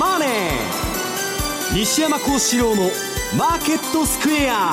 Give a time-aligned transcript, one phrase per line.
[0.00, 0.28] マネー」
[1.76, 2.90] 西山幸四郎の
[3.36, 4.72] 「マーケットスクエア」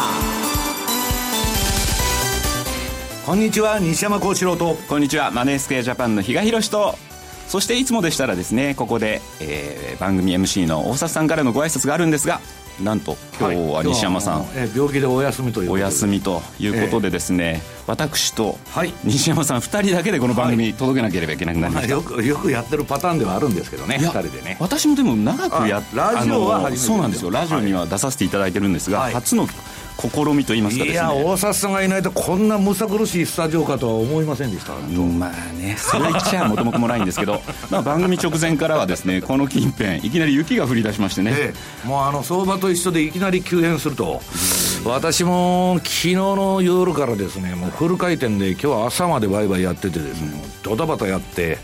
[3.25, 4.77] こんにちは西山幸四郎と。
[4.87, 6.97] こんにちはマネースクエアジャパンの比嘉宏と。
[7.49, 12.39] そしていつもでしたらですねここで、えー、番組 MC の大里さんからのご挨拶があるんですが
[12.81, 18.57] なんと今日は西山さん、はい、え病気でお休みというお休みということでですね、えー、私と
[19.03, 24.57] 西山さん2人だけでこの番組届けなければいけなくなりました、はいまあ、よくよくやってるパターンではあるんですけどね2人でね。
[24.59, 27.31] 私もでも長くやっラジオはそうなんですよ。
[27.31, 29.47] ラジオには出させていただいてるんですが、はい、初の
[29.97, 30.91] 試みといいますかね。
[30.91, 34.73] いや大里さんがいないとこんなむさ苦しいスタジオかとは思いませんでした。
[34.73, 41.53] まあねそれ言っちゃ元も子もないんですけど、 まあ、番組直前からはですねこの近辺いきなり雪が降り出しましてね、え
[41.85, 44.21] え、もうあの相場と一緒でいきなり急変すると
[44.85, 51.57] 私も昨日の夜からですねもうフル回転で今日は朝までバイバイやっててですね、ドタバタやって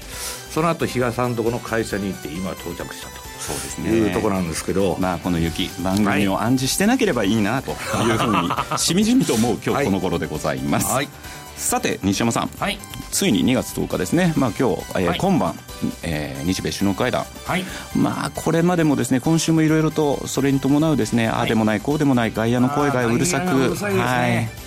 [0.49, 3.89] その後比嘉さんとこの会社に行って今到着したとそうですね。
[3.89, 7.77] いうところなんですけど、まあ、この雪番組を暗示してなければいいなという
[8.17, 11.09] ふうに しみじみと思う今日この頃でございます、はい、
[11.57, 12.79] さて西山さん、はい、
[13.11, 15.59] ついに2月10日ですね、まあ、今日、えーはい、今晩、
[16.03, 24.62] えー、日米首脳会談、はい、まあこれまでもですね今週もいろいろとそれに伴うですね、ああでもないこうでもない外野の声がうるさく、はい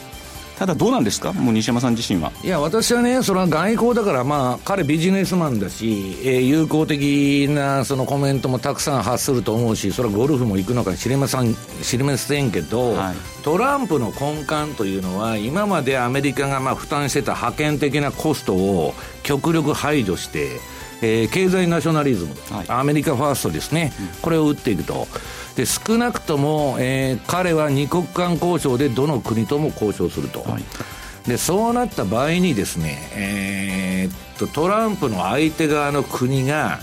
[0.56, 2.32] ただどうなんですか、もう西山さん自身は。
[2.42, 20.58] いや、私はね、それは外交だから、まあ、彼ビジネスマンだし、えー、友好的なそのコメントもたくさん発すると思うし、それはゴルフも行くのか知りません知りませんけど、はい、トランプの根幹というのは、今までアメリカがまあ負担してた派遣的なコストを極力排除して、
[21.02, 25.06] えー、経済ナショナリズム、はい、アメリカファーストですね、うん、これを打っていくと。
[25.56, 30.62] で少なくとも、えー、彼は二国間交渉でどの国とも交渉すると、はい、
[31.26, 36.78] でそうなった場合にですね、えー、っとトランプの相手側の国が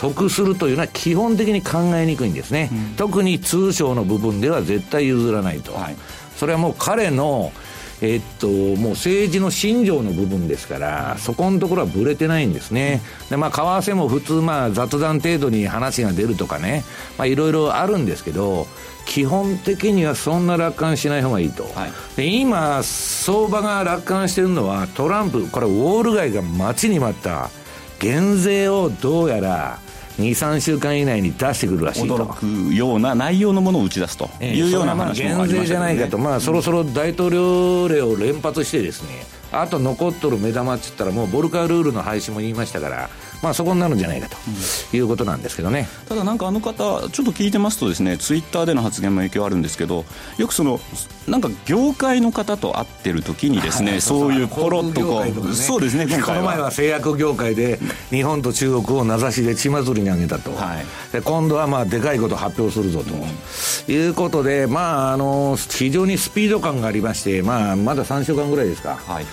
[0.00, 5.96] 得するというのは基本的に考えにくいんですね、うん、特に通商の部分では絶対譲らないと、はい、
[6.36, 7.52] それはもう彼の
[8.00, 13.02] えっと、もう政治の信条の部分ですから、そこのところはぶれてないんですね。
[13.28, 16.84] で、まあ、為替も普通、まあ、雑談程度に話が出るとかね、
[17.16, 18.66] まあ、いろいろあるんですけど、
[19.04, 21.64] 基本的にはそんな楽観しない方がいいと。
[21.74, 27.50] はい、で今、相場が楽観してるのは、トランプ、これ、ウォール街が待ちに待った、
[27.98, 29.80] 減税をどうやら、
[30.18, 32.16] 23週間以内に出してくるらしいと。
[32.16, 43.10] 驚くような内容のものを打ち出すというような話もありま減税じゃないかと、まあ、そろそろ大統領令を連発してですねあと残っとる目玉っつったらもうボルカールールの廃止も言いましたから
[43.42, 50.04] まあ、そこになるんじゃないかということなんですけどね、うん、ただなんかあの方ちょっと聞いてますとですねツイッターでの発言も影響あるんですけど
[50.38, 50.80] よくその
[51.26, 57.78] なんか業界の方と会ってる時にですね、はい、そういうポロッとこう、ね、そうですねこの前は製薬業界で
[58.10, 69.26] 日本と中国を名指しで血祭りに挙げたと、はい、で今度はまあでかいこと発表するぞと、うん、いうことでまああの非常にスピード感がありまして、まあ、まだ3週間ぐらいですか、はい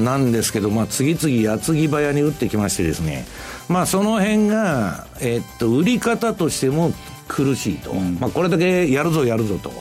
[0.00, 3.24] なんですけど、まあ、次々矢継ぎ早に打ってきましてですね、
[3.68, 6.92] まあ、その辺が、えっと、売り方としても
[7.28, 9.72] 苦しいと、うん、まあ、これだけやるぞやるぞと。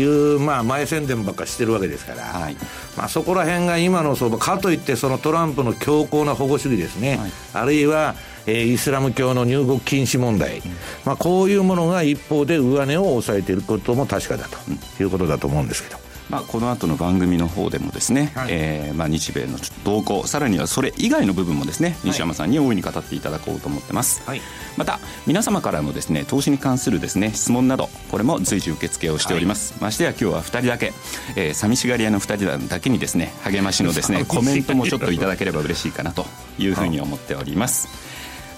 [0.00, 2.56] いう、うん、まあ、前宣伝ばっかしてるわけですから、はい、
[2.96, 8.14] まあ、そこら辺が今の相場かといってそのトランプの強硬な保護主義ですね、はい、あるいは、
[8.46, 10.62] えー、イスラム教の入国禁止問題、うん、
[11.04, 16.09] まあ、こういうものが一方で上値を抑えていることも確かだということだと思うんですけど。
[16.30, 24.40] まあ、この後の番組の方でもですね、はい、えー、まあ、日米の動向さらにはそれ以外の部分もですね西山さんに大いに語っていただこうと思ってます、はい、
[24.76, 30.92] また皆様からのですね投資に関するですね質問などこれも随時受付をしております、はい、ましてや今日は2人だけ、
[31.36, 36.26] えー、寂しがり屋の2人だけにですね励ましのですねコメントもちょっといただければ嬉しいかなと
[36.58, 37.88] いうふうに思っております。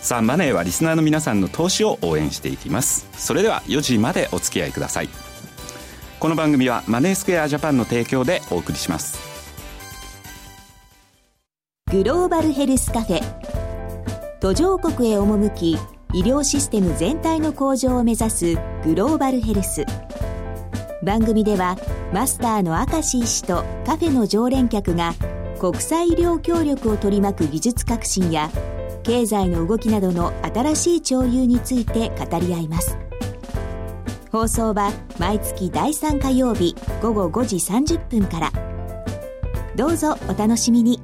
[0.03, 3.06] さあマネーはリスナーの皆さんの投資を応援していきます。
[3.12, 5.31] それでは4時までお付き合いください
[6.22, 9.19] この番組はマネースクエアジャパンの提供でお送りします。
[11.91, 13.20] グローバルヘルスカフェ。
[14.38, 15.73] 途上国へ赴き
[16.12, 18.55] 医療システム全体の向上を目指す
[18.85, 19.85] グローバルヘルス。
[21.02, 21.76] 番組では
[22.14, 25.14] マスターの明石医師とカフェの常連客が
[25.58, 28.49] 国際医療協力を取り巻く技術革新や
[29.02, 33.01] 経済の動きなどの新しい潮流について語り合います。
[34.32, 38.50] 放送は毎月第3火曜日午後5時30分から。
[39.76, 41.02] どうぞお楽しみに。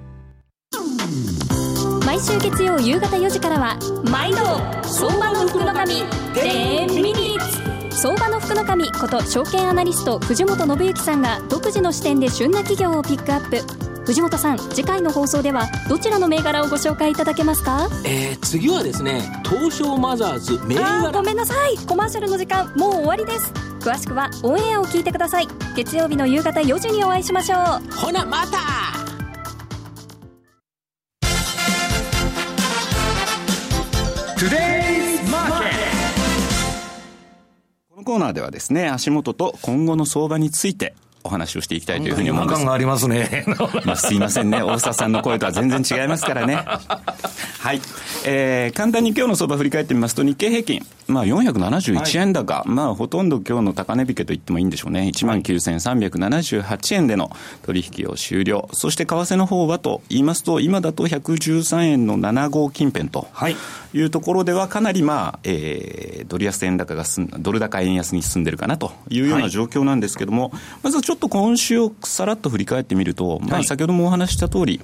[2.07, 3.79] 毎週月曜夕方4時からは
[4.11, 4.39] 毎度
[4.83, 5.97] 相場の福の神
[6.33, 8.01] 10ミニッツ。
[8.01, 13.88] 相場の福の神こと証券アナリスト藤本信之さんが独自の視点で旬な企業をピックアップ。
[14.09, 17.91] 藤本さん次回の放送ではどちらの銘柄をご紹介いただけますか？
[18.07, 21.13] えー、次はですね東証マザーズ銘柄。
[21.13, 21.77] ごめんなさい。
[21.87, 23.53] コマーシャルの時間もう終わりです。
[23.81, 25.49] 詳しくはオンエアを聞いてください。
[25.77, 27.93] 月曜日の夕方4時にお会いしましょう。
[27.95, 28.57] ほなまた!
[37.91, 42.65] このコーナーではですね、足元と今後の相場についてお話をしていきたいというふうに思います。
[42.65, 43.45] がありますね。
[43.85, 44.63] まあ、すいませんね。
[44.63, 46.57] 大沢さんの声とは全然違いますからね。
[47.59, 47.81] はい。
[48.25, 55.11] えー、簡単に今日の相場振り返ってみますと、日経平均、まあ、471円高、はい、まあ、ほとんど今日の高値引けと言ってもいいんでしょうね。
[55.15, 57.31] 19,378円での
[57.63, 58.69] 取引を終了。
[58.73, 63.29] そして、為替の方はと言いますと、今だと113円の7号近辺と
[63.93, 74.79] いうところでは、かなりまあ、えー、ドル安円高が進ん、ドル高円安に進んでるかなというような状況なんですけども、はい、まずちょっと今週をさらっと振り返ってみると、まあ、先ほどもお話した通り、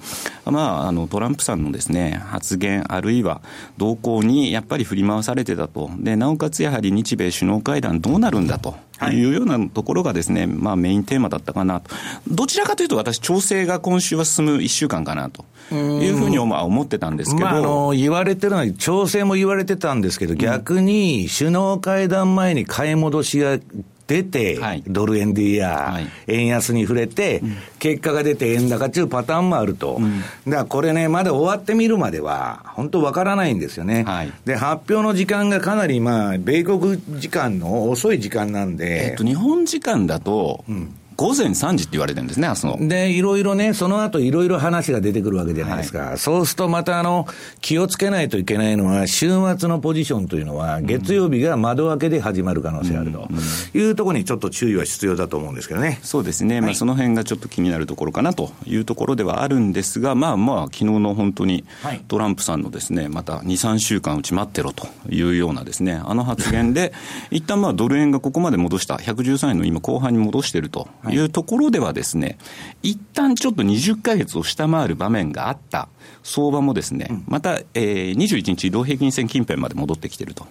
[0.45, 3.43] まあ、あの、トランプさんのですね、発言、あるいは
[3.77, 5.91] 動向にやっぱり振り回されてたと。
[5.99, 8.73] で、なおかつやはり日米首脳会談どうなるんだと。
[9.11, 11.91] いうようなところがですね、まあメインテーマだったかなと。
[12.27, 15.43] どちらかというと私、調整が今週は進む1週間かなと
[15.75, 17.45] いうふうに思ってたんですけど。
[17.45, 23.59] まあ、あの、言われてるのは、調整も言われてたんですけど、逆に首脳会談前に買い戻しが
[24.07, 27.41] 出て、はい、ドル円でや、円安に触れて、
[27.79, 29.97] 結果が出て円高っていうパターンもあると。
[29.99, 34.03] うん、だからこれね、まだ終わってみるまでは、本当わからないんですよね。
[34.03, 39.11] はい、で、発表の時間がかなりまあ、米国時間の遅い時間なんで。
[39.11, 42.87] えっと、日本時間だと、うん午前3時って言われてるんですね、明日の。
[42.87, 45.99] で、いろいろね、その後いろいろ話が出てくるわけじゃないですか。
[45.99, 47.27] はい、そうするとまたあの、
[47.61, 53.29] 気をつけないといけないのは、週末のポジションというのは、月曜日が窓開けで始まる可能性あると
[53.73, 55.99] いうところにちょっと注意は必要だと思うんですけどね。
[56.03, 56.55] そうですね。
[56.55, 61.63] はい、まあその辺がちょっと気になるところかなというところではあるんですが、まあまあ、昨日の本当に
[62.07, 66.93] トランプさんのですね、また2、3週間うち待ってろというようなですね、あの発言で、
[67.31, 71.17] 一旦まあドル円がここまで戻した、113円の今後半に戻しているとい。
[71.17, 72.37] うところではですね、
[72.83, 75.89] 一旦ちょっと20か月を下回る場面があった。
[76.23, 80.47] 相場もですね、うん、また、えー、21日移動平均線近辺まで戻ってきていると。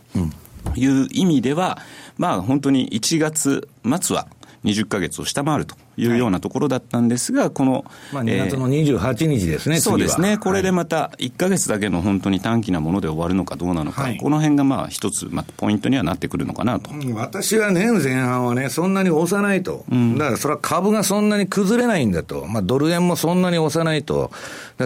[0.77, 1.79] いう意味では、
[2.17, 4.29] まあ本当に1月末は
[4.65, 16.91] 20か月を下回るというようなところだったんですが、この、まあ、2月の28日ですね、そうですね、これでまた1か月だけの本当に短期なもので終わるのかどうなのか、はい、この辺がまあ一つ、まあ、ポイントにはなってくるのかなと。
[17.15, 24.31] 私は年前半はね、そんなに押さないと、うん、だからそれは株がそんなに崩れないんだと、まあ、ドル円もそんなに押さないと、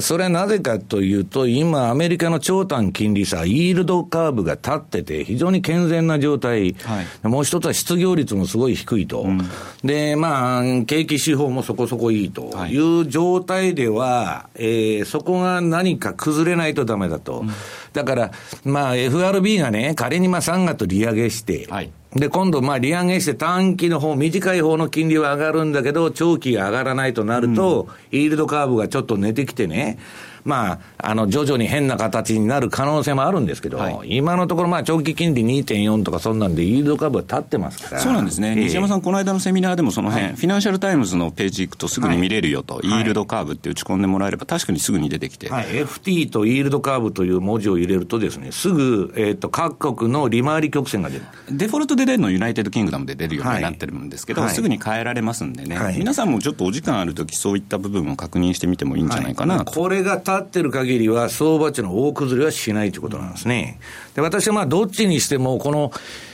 [0.02, 9.40] それはなぜかというと、今、アメリカの長短金利差、イールドカーブが立ってて、非常に健全な状態、はい、もう一つは失業率もすごい低いと、うん、
[9.82, 12.50] で、まあ、景気指標もそこそこいいと。
[12.69, 12.76] い。
[12.76, 17.41] う状態では、はい、えー、そこが何か崩れないとだめだと。
[17.41, 17.50] うん、
[17.93, 18.31] だから、
[18.64, 21.90] まあ、FRB がね、仮にまあ3月利上げして、はい。
[22.14, 29.99] で、今度、まあ、利上げして短期の方、短い方の金利は上がるんだけど、長期が上がらないとなると、うん、イールドカーブがちょっと寝てきてね、
[30.44, 38.00] まあ、あの、徐々に変な形になる可能性もあるんですけど、はい、今のところ、まあ、長期金利2.4とかそんなんで、イールドカーブは立ってますから。
[38.00, 38.55] そうなんですね。
[38.55, 45.48] 西山さん、この間のセミナーでもその辺、はい、フィナンシャルタイムズのページ行くとすぐに見れるよと、はい、イールドカーブって打ち込んでもらえれば、確かにすぐに出てきて。
[45.48, 51.22] はい、FT とイールドカーブという文字を入れるとですね、すぐ、えっ、ー、と、各国の利回り曲線が出る。
[51.51, 59.72] デフォルトで出るのユナイテッドキングダムで出るようになってるんですけど、すぐに変えられますんでね、皆さんもちょっとお時間あるとき、そういった部分を確認してみてもいいんじゃないかなと。
[59.72, 63.81] これが立ってる限りは、相場値の大崩れはしないということなんですね。
[64.15, 65.91] で、私はまあ、どっちにしても、この、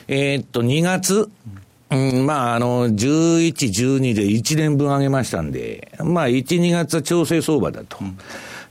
[0.09, 1.31] えー、っと、2月、
[1.91, 7.99] うん、まあ、あの、11、12で1年分上げましたんで、まあ、1、2月は調整相場だと。
[8.01, 8.19] うん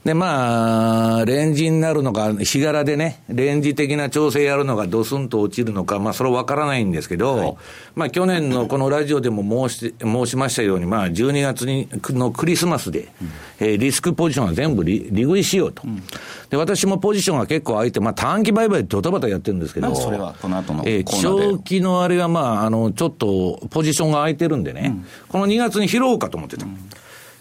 [0.04, 7.56] で、まあ、レンジになるのか、日柄でね、レンジ的な調整やるのがドスンと落ちるのか、まあ、それは分からないんですけど、はい、
[7.94, 13.30] まあ、去年のこのラジオでも申し 申しましたように、まあ、12月にのクリスマスで、うん、
[13.60, 16.02] えー、リスクポジションは全部利食いしようと、うん、
[16.50, 26.66] で、私もポジションが結構空いて、まあ、短期売買でドタバタやってるんですけど、それはこの後のえー、長期のあれは、まあ、あの、ちょっとポジションが空いてるんでね、うん、この2月に拾おうかと思ってた。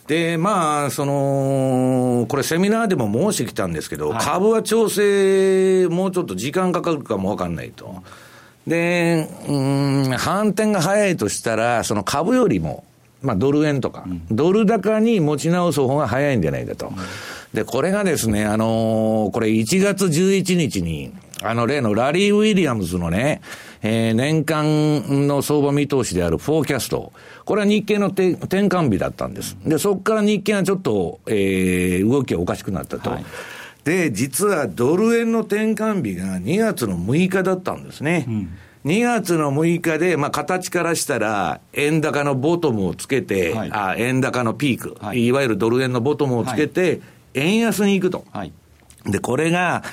[0.08, 8.04] で、まあ、その、これセミナーでも申してきたんですけど、はい、株は調整、もうちょっと時間かかるかもわかんないと。
[8.68, 12.84] で、うん、反転が早いとしたら、その株よりも、
[13.22, 16.88] まあ、ドル円とか、うん、ドル高に持ち直す方が早いんじゃないかと。
[16.88, 16.96] うん、
[17.54, 23.42] で、これがですね、あのー、これ1月11日に、あの例のラリー・ウィリアムズのね、
[23.84, 27.12] えー、年間の相場見通しであるフォーキャスト。
[27.44, 29.58] これは日経の転換日だったんです。
[29.66, 33.10] で、そこから日経がちょっと、えー、動きがおかしくなったと。
[33.10, 33.26] はい、
[33.84, 38.26] で、実はドル円の転換日が2月の6日だったんですね。
[38.28, 47.00] うん2月の6日で、まあ、形からしたら、円高のボトムをつけて、はい、あ円高のピーク、はい、いわゆるドル円のボトムをつけて、
[47.34, 48.26] 円安に行くと。
[48.34, 48.52] はい、
[49.06, 49.84] で、これが、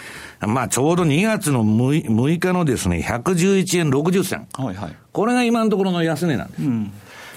[0.40, 4.48] まあ、ちょうど2月の 6, 6日のですね、111円60銭。
[4.54, 4.96] はいはい。
[5.12, 6.62] これが今のところの安値なんです。
[6.62, 6.92] うん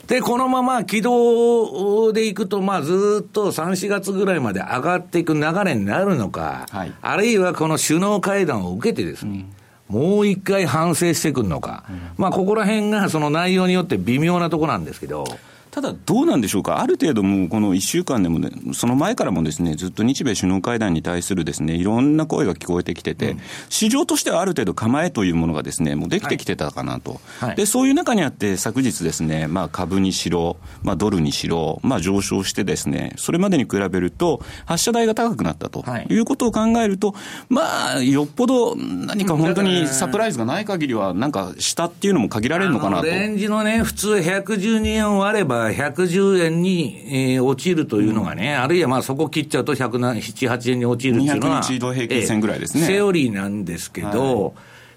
[0.08, 9.46] で、このまま軌道でいくと、まあ、ずっと3、4月ぐらいまで上がっていく流れになるのか、はい、あるいはこの首脳会談を受けてですね、
[9.90, 15.24] うん、もう一回反省してくるのか、うん、まあ、ここら辺がその内容によって微妙なところなんですけど。
[15.74, 23.40] ただ、どうなんでしょうか、ある程度、もうこの1週間でもね、その前からもですねずっと日米首脳会談に対するですねいろんな声が聞こえてきてて、うん、
[23.70, 27.48] 市場としてはある程度構えというものがですねもうできてきてたかなと、はい。
[27.50, 36.20] はい、でそういう中にあって、昨日ですね、まあ、株にしろ、まあ、ドルにしろ、まあ、上昇してですね、それまでに比べると、発射台が高くなったとい。
[36.20, 37.16] うことを考えると、
[37.50, 43.06] まあ、よっぽど何か本当にサプライズがない限りは、なんか下っていうのも限られるのかなと。
[43.06, 54.54] レンジのね、普通112円割れば110円円に、えー、落ちるというのがね、うん、あるいはまあそこ切っちゃうと107、8円に落ちるっていうのは、200日移平均線ぐらいですね、えー、セオリーなんですけど、はい。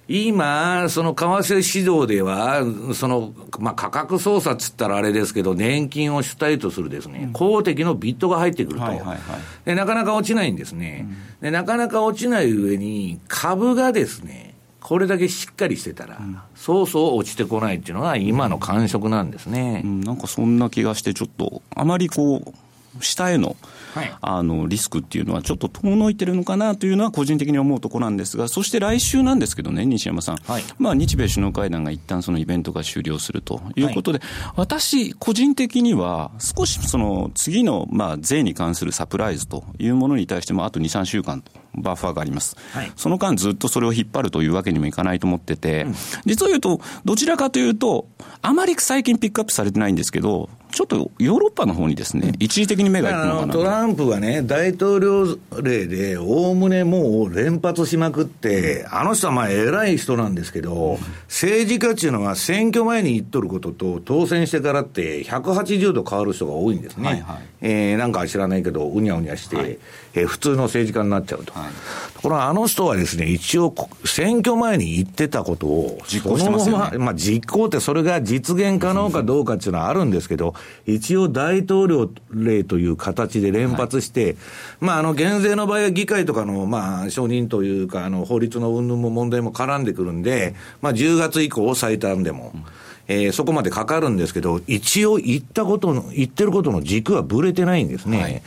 [0.09, 2.63] 今、その為替指導では、
[2.95, 9.19] その、まあ、価格操作っつったらあれですけど、年金を主体とするですね、公的のビットが入ってくると、はいはいはい、
[9.65, 9.75] で。
[9.75, 11.51] なかなか落ちないんですね、うん、で。
[11.51, 14.55] なかなか落ちない上に、株がですね、
[14.87, 23.57] これだけしっかりしてたら、うん、そうそう落ちてこないっていうのが今の感触なんですね、うん、なんかそんな気がして、ちょっと、あまりこう、下への
[23.97, 41.51] はい、あのリスクっていうのはちょっと遠のいてるのかなというのは個人的に思うところなんですが、そして来週なんですけどね、西山さん、はい、まあ、日米首脳会談が一旦そのイベントが終了するということで、はい、私、個人的には少しその次のまあ税に関するサプライズというものに対しても、あと2、3週間と。
[41.77, 48.09] バッファーがあります、はい、その間ずっとそれを引っ張るというわけにもいかないと思ってて、うん、実を言うと、どちらかというと、
[48.43, 67.09] あまり最近ピックアップされてないんですけど、ちょっとヨーロッパの方にですね、一時的に目がいくのかなトランプがね、大統領令で、おおむねもう連発しまくって、あの人はまあ偉い人なんですけど、政治家っていうのは選挙前に言っとることと、当選してからって180度変わる人が多いんですね。
[67.09, 69.79] はいはい、えー、なんか知らないけど、うにゃうにゃして、はい、
[70.13, 71.55] えー、普通の政治家になっちゃうと。
[71.55, 71.73] はい、
[72.13, 76.99] ところがあの人はですね、一応、選挙前に言ってたことを、実行してますよね。
[76.99, 80.55] まあ実行ってそれが実現可能かどうかっていうのはあるんですけど、
[80.87, 84.37] 一応大統領令という形で連発して、はい、
[84.81, 92.53] まあ、あの、減税の場合は議会とかの、まあ、承認というか、あの、法律の云々も問題も絡んでくるんで、まあ、10月以降最短でも、
[93.09, 98.21] えー、そこまでかかるんですけど、一応言ったことの、言ってることの軸はぶれてないんですね。
[98.21, 98.43] はい、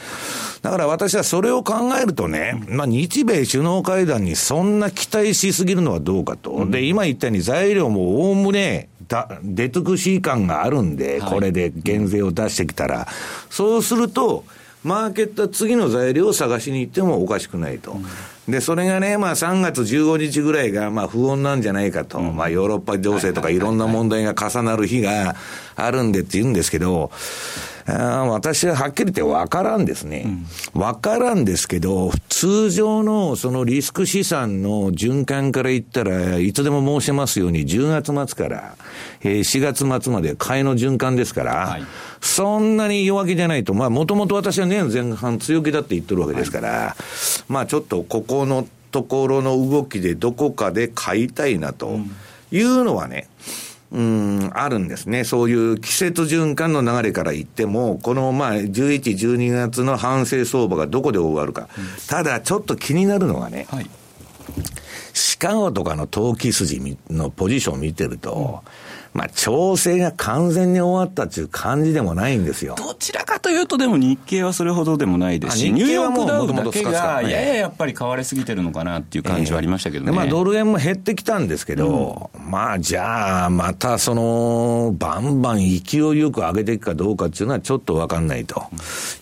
[0.62, 6.52] だから私はそれを考えるとね、まあ、日米首脳会談にそんな期待しすぎるのはどうかと。
[6.52, 13.08] うん、で、今言ったように材料もおおむね、だ出尽くし感があるんで、これで減税を出してきたら、
[13.50, 14.46] そうすると、
[14.84, 17.98] マーケットは次の材料を探しに行ってもおかしくないと。
[18.48, 22.20] で、それがね、まあ3月15日ぐらいが、まあ不穏なんじゃないかと。
[22.20, 25.36] まあヨーロッパ情勢とかいろんな問題が重なる日が
[25.76, 27.12] あるんでって言うんですけど、
[27.90, 30.26] あ私ははっきり言って分からんですね。
[30.74, 38.76] 分からんですけど、通常のそのリスク資産の循環から言ったらいつでも申しますように10月末から、
[39.22, 41.84] え4月末まで買いの循環ですから、はい、
[42.22, 52.00] そんなに弱気じゃないと、まあもともと私は年前半強気だって言ってるわけですから、はい、まあちょっとここのところの動きでどこかで買いたいなと
[52.52, 53.28] いうのはね、
[53.64, 55.24] うんうん、あるんですね。
[55.24, 61.70] そういう季節循環の流れから言っても、このまあ、11、12月の反省相場がどこで終わるか。
[61.78, 63.90] うん、ただ、ちょっと気になるのはね、はい、
[65.14, 72.76] シカゴとかの投機筋のポジションを見てると、うんまあ、調整が完全に終わったっていう感じでもないんですよ。
[72.78, 80.12] どちらかというと、でも日経はそれほどでもないですし、ニューヨークダウだけが、やややっぱり買われすぎてるのかなっていう感じはありましたけどね。
[80.12, 88.64] えー、まあ、ドル円も減ってきたんですけど、うん、まあ、じゃあ、またその、バンバン勢いよく上げていくかどうかっていうのはちょっと分かんないと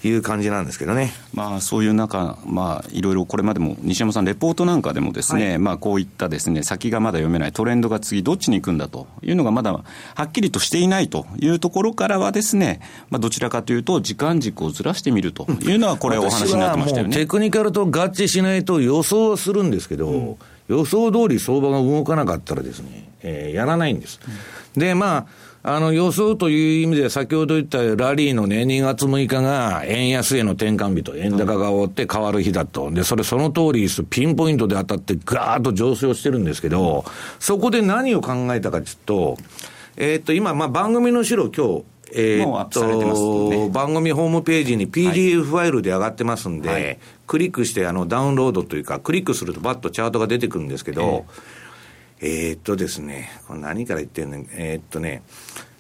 [0.03, 1.13] いう感じなんですけどね。
[1.33, 9.77] まあ、そういう中、まあ、いろいろこれまでも、西山さん、レポートなんかでもですね、はい、まあ、こういったですね、先がまだ読めないトレンドが次どっちに行くんだというのがまだ
[10.15, 17.15] はっきりとしていないというところからはですね、まあ、どちらかというと、時間軸をずらしてみるというのは、これ、お話になってましたよね。
[17.15, 20.35] テクニカルと合致しないと予想はするんですけど、うん、
[20.67, 24.19] 予想通り相場が動かなかったらですね、えー、やらないんです。
[24.75, 25.27] で、まあ、
[25.69, 32.89] あの予想という意味で、先ほど言ったラリーのね、2月6日が円安への転換日と、円高が終わって変わる日だと。
[32.89, 34.05] で、それその通りです。
[34.09, 37.03] ピンポイントで当たってガーッと上昇してるんですけど、
[37.39, 39.37] そこで何を考えたかというと、
[39.97, 51.25] えー、っと、今、まあ番組の資料今日、えー、っと、ね、番組ホームページに PDF ファイルで上がってますんで、はい、クリックしてあのダウンロードというか、クリックするとバッとチャートが出てくるんですけど、
[52.21, 54.37] えー、えー、っとですね、これ何から言ってんの？
[54.51, 55.23] えー、っとね、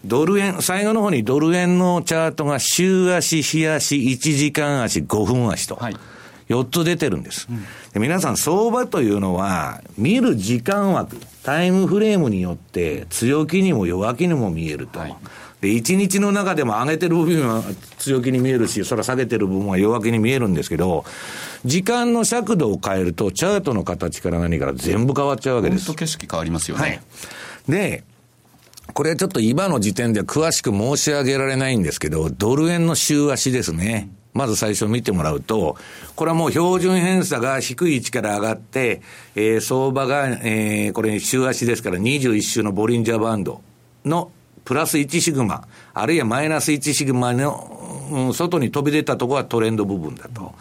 [0.03, 5.75] ドル円、最後の方にドル円のチャートが週足、日足、1時間足、5分足と。
[5.75, 5.95] はい。
[6.49, 7.61] 4つ出てるんです、うん。
[7.93, 7.99] で。
[7.99, 11.17] 皆さん、相場というのは、見る時間枠、
[11.47, 14.99] タイムフレームによって、強気にも弱気にも見えると。
[14.99, 15.15] はい、
[15.61, 17.63] で、1日の中でも上げてる部分は
[17.99, 21.05] 強気に見えるし、それは下げてる部分は弱気に見えるんですけど、
[21.63, 25.93] 時間の尺度を変えると、チャートの形から何から全部変わっちゃうわけです。
[25.93, 26.83] 景色変わりますよね。
[26.83, 27.01] はい、
[27.69, 28.03] で、
[28.93, 34.09] これちょっと今の時点では詳しく申し上げられないんですけど、ドル円の週足ですね。
[34.37, 35.77] まず最初見てもらうと、
[36.15, 39.01] これはもう標準偏差が低い位置から上がって、
[39.35, 43.61] えー、相場が、えー、これ週足ですから21週のボリンジャーバンド
[44.05, 44.31] の
[44.63, 50.53] プラス1シグマ、あるいはマイナス1シグマの、うん、外に飛び出たところはトレンド部分だと。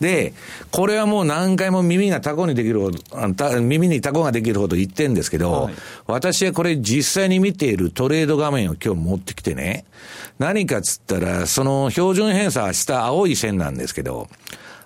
[0.00, 0.34] で、
[0.70, 5.74] これはもう何回も耳がタコにできるほど、耳にタコができるほど言ってんですけど、はい、
[6.06, 9.86] 私はこれ実際に見ているトレード画面を今日持ってきてね、
[10.38, 14.28] 何かっつったら、その標準偏差は下青い線なんですけど、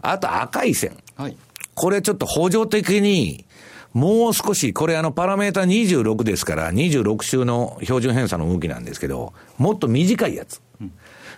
[0.03, 0.97] あと赤い線。
[1.17, 1.37] はい、
[1.75, 3.45] これちょっと補助的に、
[3.93, 10.63] もう少し、これあのパラメータ26ですから、26週の標準偏差の動きなんですけど、もっと短いやつ。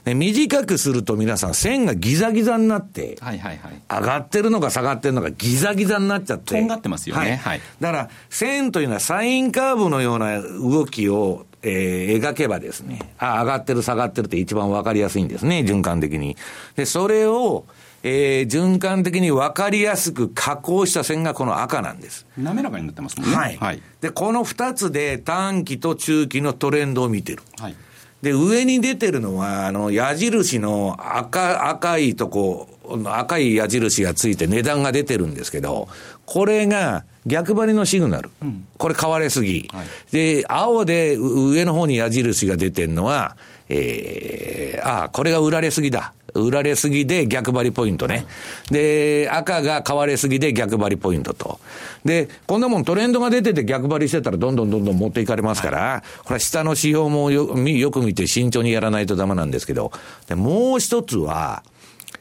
[0.06, 6.54] うんで短くすると皆さん線がギザギザになって、はいはいはい、上がってるのか下がってるのかギザギザになっちゃって。
[6.56, 7.20] とんがってますよね。
[7.22, 7.36] はい。
[7.36, 16.36] はい、だから、線というのはサインカーブのような動きを、えー、描けばですね、あ、上がってる下がってるって一番わかりやすいんですね、循環的に。
[16.74, 17.66] で、それを、
[18.02, 22.26] えー、循環的に分かりやすく加工した線がこの赤なんです。
[22.36, 23.36] 滑らかになってますもんね。
[23.36, 23.56] はい。
[23.56, 27.42] はい、で、この二つで短期と中期のトレンドを見てる。
[27.60, 27.76] はい。
[28.22, 32.68] で、上に出てるのは、あの、矢印の赤、赤いとこ、
[33.04, 35.88] 赤い矢印がついて値段が出てるんですけど、
[36.24, 38.30] これが逆張りのシグナル。
[38.40, 43.36] うん、これ買われすぎ、はい、で、青で上の方に矢印が出てるのは、
[43.68, 46.12] えー、ああ、これが売られすぎだ。
[46.34, 48.26] 売られすぎで逆張りポイントね。
[48.70, 51.60] で、赤が買われすぎで逆張りポイントと。
[52.04, 59.92] で、こんなもんトレンドが出てて逆張りしてたらどんどんどんどん持っていかれますから、これ下の指標もよよく見て慎重にやらないとダメなんですけど、
[60.26, 61.62] でもう一つは、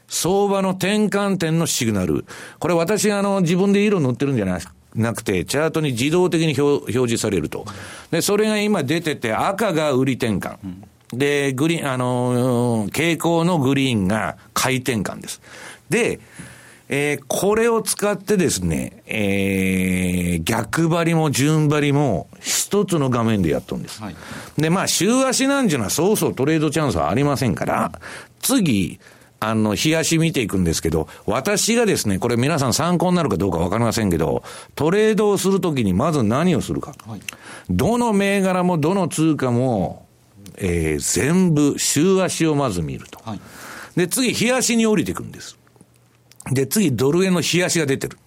[0.08, 2.26] 相場の転換点のシグナル。
[2.58, 4.60] これ私あの自分で色塗ってるんじゃない
[4.94, 7.64] なくて、チャートに自動的に表示されると。
[8.10, 10.56] で、それが今出てて、赤が売り転換。
[11.12, 15.40] で、グリーン、あの傾向のグリーンが回転換です。
[15.90, 16.20] で、
[16.94, 24.02] えー、これを使ってですね、えー、逆張りも順張りも一つの画面でやっとるんです。
[24.02, 24.16] はい、
[24.58, 27.92] で、まあ、週足なんていうのはそうそうトレードチャンスはありませんから、
[28.40, 29.00] 次、
[29.40, 34.42] あの、日足見ていくんですけど、私がですね、これ皆さん参考になるかどうかわかりませんけど、
[34.74, 36.94] トレードをするときにまず何をするか。
[37.06, 37.20] はい、
[37.70, 40.06] どの銘柄もどの通貨も、
[40.56, 43.20] えー、全部、週足をまず見ると。
[43.24, 43.40] はい、
[43.96, 45.58] で、次、日足に降りていくんです。
[46.50, 48.18] で、次、ドル円の日足が出てる。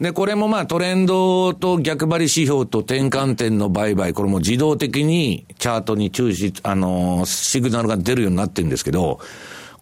[0.00, 9.20] で、これもまあトレンドと逆張り指標と転換点の売買、これも自動的にチャートに注視、あのー、シグナルが出るようになってるんですけど、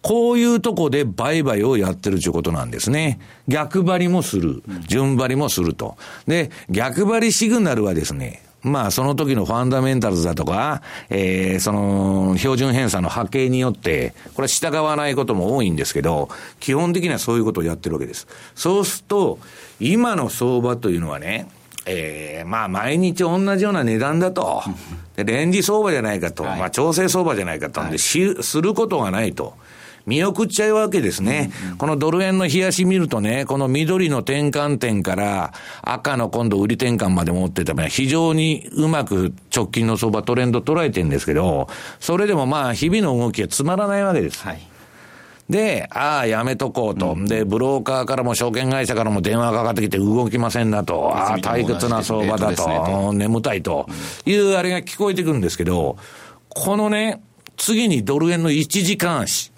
[0.01, 3.19] こういうとこで売買をやってるということなんですね。
[3.47, 4.63] 逆張りもする。
[4.87, 5.97] 順張りもすると。
[6.27, 18.27] で、逆張りシグナルはですね、まあ、その時のファンダメンタルズだとか、えー、その、標準偏差の波形によって、これは従わないことも多いんですけど、基本的にはそういうことをやってるわけです。
[18.55, 19.39] そうすると、
[19.79, 21.47] 今の相場というのはね、
[21.85, 24.61] ええー、まあ、毎日同じような値段だと。
[25.15, 26.43] で、レンジ相場じゃないかと。
[26.43, 27.81] はい、まあ、調整相場じゃないかと。
[27.89, 29.55] で、し、することがないと。
[30.09, 31.51] 見送っちゃうわけですね。
[31.63, 41.69] うんうん、このドル円の冷やし見るとね、この緑の転換点から赤の今度売り転換まで持ってため、非常にうまく直近の相場トレンド捉えてるんですけど、
[41.99, 44.43] それでもまあ日々の動きはつまらないわけです。
[44.43, 44.69] はい。
[45.49, 53.87] で、ああ、やめとこうと、うん、で、ブローカーからも証券会社からも電話がかかってきて動きませんなと、ああ、退屈な相場だと、眠たいと。
[54.25, 55.97] いうあれが聞こえてくるんですけど、
[56.49, 57.21] このね、
[57.57, 59.51] 次にドル円の1時間足。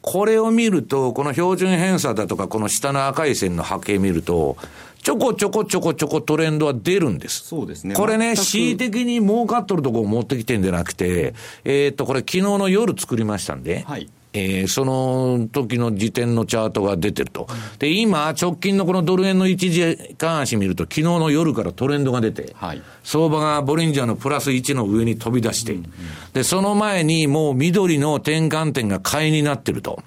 [0.00, 4.56] これを見ると、この標準偏差だとか、この下の赤い線の波形見ると、
[5.02, 7.44] ちょこちょこちょこちょこトレンドは出るんです。
[7.44, 7.94] そうですね。
[7.94, 14.08] これね、恣意的に儲かっとるとこを持ってきてんじゃなくて、えっ、と、これ昨日の夜作りましたんで、はい。
[14.34, 17.46] えー、その時の時点のチャートが出てると。
[17.78, 25.92] で、今、直近のこのドル円の一時間足見ると、昨日の夜からトレンドが出て、はい、相場がボリンジャーのプラス1の上に飛び出して、うんうん、
[26.32, 30.02] で、その前にもう緑の転換点が買いになってると。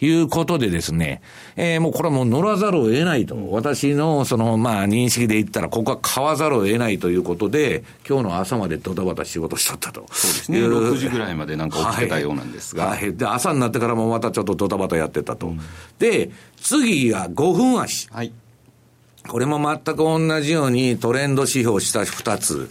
[0.00, 1.20] いうことでですね、
[1.56, 3.36] えー、もうこれはもう乗らざるを得ないと。
[3.50, 10.06] 私のその、まあ認識で言ったら、ここは買わざるを得ないということで、今日の朝までドタバタ仕事しちゃったと。
[10.12, 10.58] そうですね。
[10.58, 12.86] 6時ぐらいまでなんか起きてたようなんですが。
[12.86, 13.14] はい。
[13.14, 15.48] で、朝になってからもまたちょっとドタバタやってたと。
[15.48, 15.60] うん、
[15.98, 18.08] で、次が5分足。
[18.10, 18.32] はい。
[19.28, 22.70] これも全く同じようにトレンド指標した2つ。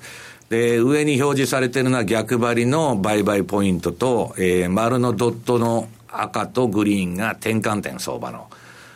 [0.49, 8.47] で、上に表示されてるのは逆張りの売買ポイントと、えー、丸のドットの赤とグリーンが転換点相場の。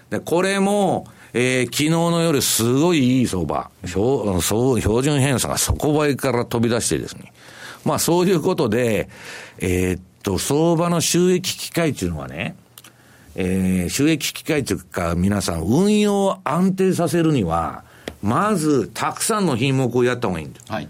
[0.10, 7.34] で、これも、えー、昨日の夜すごいいい相場、標標準偏差が底倍から飛び出してですね。
[7.84, 9.10] まあそういうことで、
[9.60, 12.56] えー、っと、相場の収益機会っていうのはね、
[13.36, 17.84] えー、収益機会というか皆さん運用を安定させるには、
[18.22, 20.72] まずたくさんの品目をやった方がいいんです。
[20.72, 20.88] はい。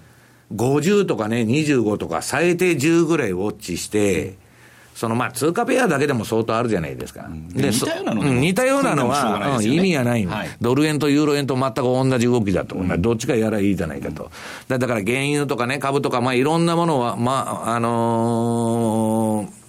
[0.54, 4.36] 50とかね、25とか最低10ぐらいウォッチして、
[4.96, 7.26] そのまあ通貨ペアだけでも相当あるじゃないですか。
[7.28, 12.76] うん、で似たようなの、似たようなのは、ね、意味がない、はい、ドル円とユーロ円と全く同じ動きだと。
[12.76, 14.32] うん、どっちかやらいいじゃないかと。
[14.68, 19.64] だから原油とかね、株とか、まあいろんなものは、まあ、あのー、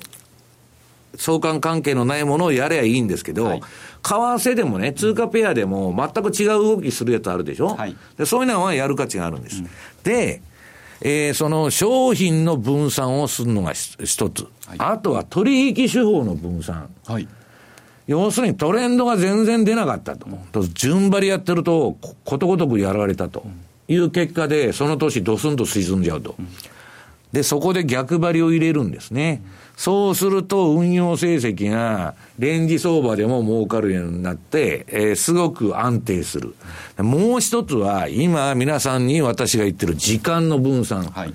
[1.17, 3.67] 相関関係のないものをやればいいんですけど、はい、為
[4.03, 9.59] 替でもね、通貨ペアでも全く違う動きするやつあるでしょ、はい、でそういうのはやる価値があるんです。
[9.59, 9.69] うん、
[10.03, 10.43] で、
[11.00, 16.88] えー、その商品の分散をするのが一つ、はい、あとは取引手法の分散。
[17.07, 17.28] はい、
[18.07, 20.26] 要するにトレンドが全然出なかったと。
[20.26, 23.44] うん、順張りやってると、ことごとくやられたと
[23.88, 26.35] いう結果で、その年ドスンと沈んじゃうと。
[26.38, 26.48] うん
[27.35, 29.42] で、そこで逆張りを入れるんですね。
[29.77, 36.55] そうすると運用成績がレンジ相場でも儲かるようになって、えー、すごく安定する。
[36.99, 41.05] もう一つは、今皆さんに私が言ってる時間の分散。
[41.05, 41.35] はい、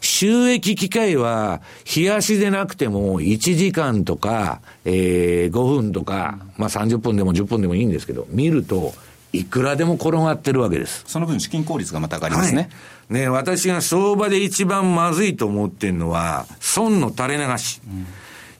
[0.00, 8.94] 収益機会は、日足でなくても1時間とか、えー、5分とか、まあ30分でも10分でもいいんですけど、見ると、
[9.32, 11.04] いくらでも転がってるわけです。
[11.06, 12.62] その分資金効率がまた上がりますね。
[12.62, 12.70] はい
[13.08, 17.80] ね、私が相場で一番まずいと思ってるのは、損の垂れ流し。
[17.86, 18.06] うん、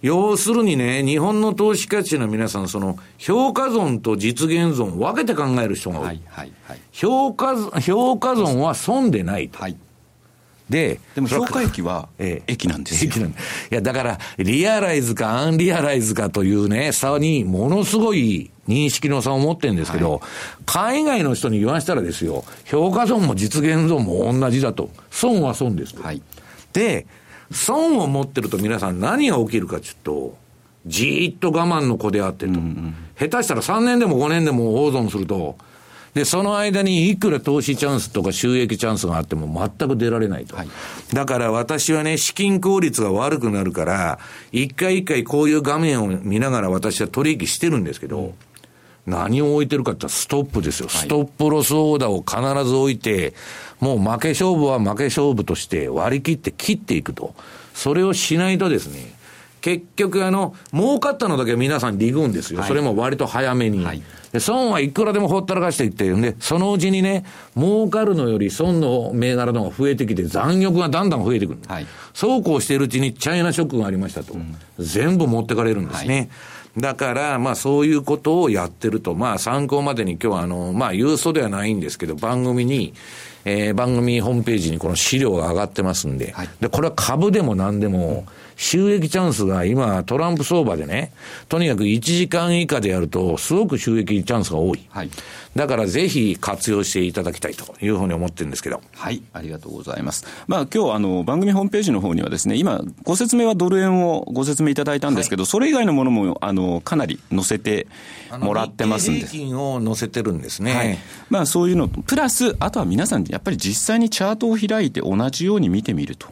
[0.03, 6.05] 要するにね、日本の投資価値の皆さん、その、評価損と実現損分けて考える人が多い。
[6.07, 9.59] はいはいはい、評価、評価損は損でないと。
[9.59, 9.77] はい
[10.69, 13.13] で、でも評価益は、益なんですよ。
[13.71, 20.21] いや、だから、リアライズかアンリアライズかというね、差にものすごい認識の差を持ってるんですけど、はい、
[20.65, 24.91] 海外の人に言わしたらですよ、評価損も実現損も同じだと。
[25.11, 26.03] 損は損ですと。
[26.03, 26.23] はい、
[26.73, 27.07] で、
[27.53, 30.37] 損を持ってると皆さん何が起きるかちょっと、
[30.87, 32.53] じーっと我慢の子であってと。
[32.53, 35.57] うんうん、下手したら3年でも5年でも大損すると、
[36.15, 40.57] で、その間にいくら投資チャンスとか収益チャンスがあっても全く出られないと。
[40.57, 40.69] はい、
[41.13, 44.19] だから私はね、資金効率が悪くなるから、
[44.53, 48.35] 一回一回こういう画面を見ながら私は取引してるんですけど、うん
[49.07, 50.89] 何を置いてるかってストップですよ。
[50.89, 53.35] ストップロスオーダーを必ず置いて、
[53.81, 57.35] もう負け勝負は負け勝負として割り切って切っていくと。
[57.75, 59.14] それをしないとですね、
[59.65, 62.61] 結局あの、儲かったのだけ皆さん利ぐんですよ。
[62.61, 63.83] はい、それも割と早めに。
[63.83, 67.25] はいで、損はいくらでもほったらかしていってるんで、そのうちにね、
[67.57, 71.61] 儲かるのより損の銘柄の方が増えてきて、残欲がだんだん増えてくる。
[71.69, 74.35] はい、そうこうしているうちにチャイナショックがありましたと。
[74.35, 76.15] うん、全部持ってかれるんですね。
[76.17, 76.29] はい
[76.77, 82.95] だから、まあそういうことをやってると、まあ参考までに今日はあの、まあ郵送ではないんですけど、番組に、
[83.45, 91.13] えー、番組ホームページにこの資料が上がってますんで、はい、で、これは株でも何でも、収益チャンスが今、トランプ相場でね、
[91.49, 94.87] とにかく1時間以下でやると、すごく収益チャンスが多い。
[94.91, 95.11] はい、
[95.57, 98.81] だからぜひ活用していただきたいというふうに思ってるんですけど。
[98.95, 100.25] はい、ありがとうございます。
[100.47, 107.87] まあ今日あの番組ホームページの方にはですね、今ご説明はドル円をご説明いただいたんですけど、はい、それ以外のものもあのかなり載せて
[108.41, 109.21] もらってますんで。
[109.21, 110.75] 平均を載せてるんですね。
[110.75, 110.99] はい、
[111.31, 116.29] まあそういうのプラス、あとは皆さんやっぱり実際にチャートを開いて同じように見てみると。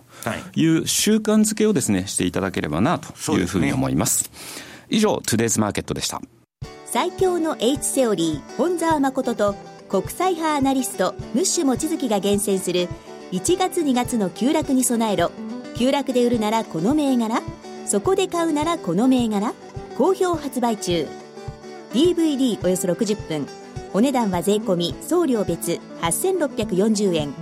[0.55, 4.25] いう習慣づけをですね、していただければなというふうに思います。
[4.25, 4.31] すね、
[4.91, 6.21] 以上、トゥデイズマーケットでした。
[6.93, 9.55] 最強の H セオリー、本沢誠と
[9.89, 12.87] 国際派アナリスト、ムッシュ望月が厳選する
[13.31, 15.31] 1月2月の急落に備えろ。
[15.75, 17.41] 急落で売るならこの銘柄。
[17.87, 19.55] そこで買うならこの銘柄。
[19.97, 21.09] 好評発売中。
[21.95, 23.47] DVD およそ60分。
[23.95, 27.33] お値段は税込送料別8640円。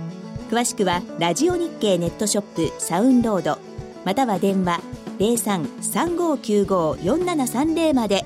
[0.49, 3.57] 詳しくはラジオ日経ネットショップサウンロード。
[4.05, 4.79] または電話
[5.19, 8.25] 0335954730まで。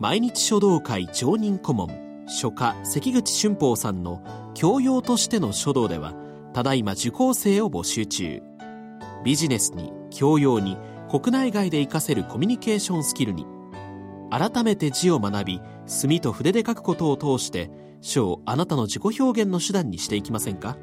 [0.00, 4.22] 毎日書道会常任顧問書家関口俊宝さんの
[4.54, 6.14] 教養としての書道では
[6.54, 8.40] ただいま受講生を募集中。
[9.22, 10.78] ビジネスに教養に
[11.10, 13.44] 国内外で活かせるコミュニケーションスキルに
[14.30, 20.78] 改めて字を学び墨と筆で書くことを通して書をあなたの自己表現の手段にしていきませんか？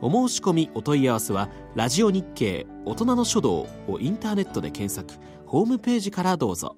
[0.00, 6.74] お申し込みお問い合わせは「ラジオ日経大人の書道」をインターネットで検索ホームページからどうぞ。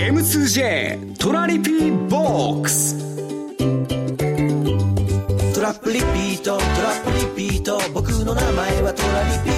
[0.00, 2.96] M2J トラリピーボックス。
[5.54, 7.78] トラップリピートトラップリピート。
[7.92, 9.50] 僕の名前はトラリピ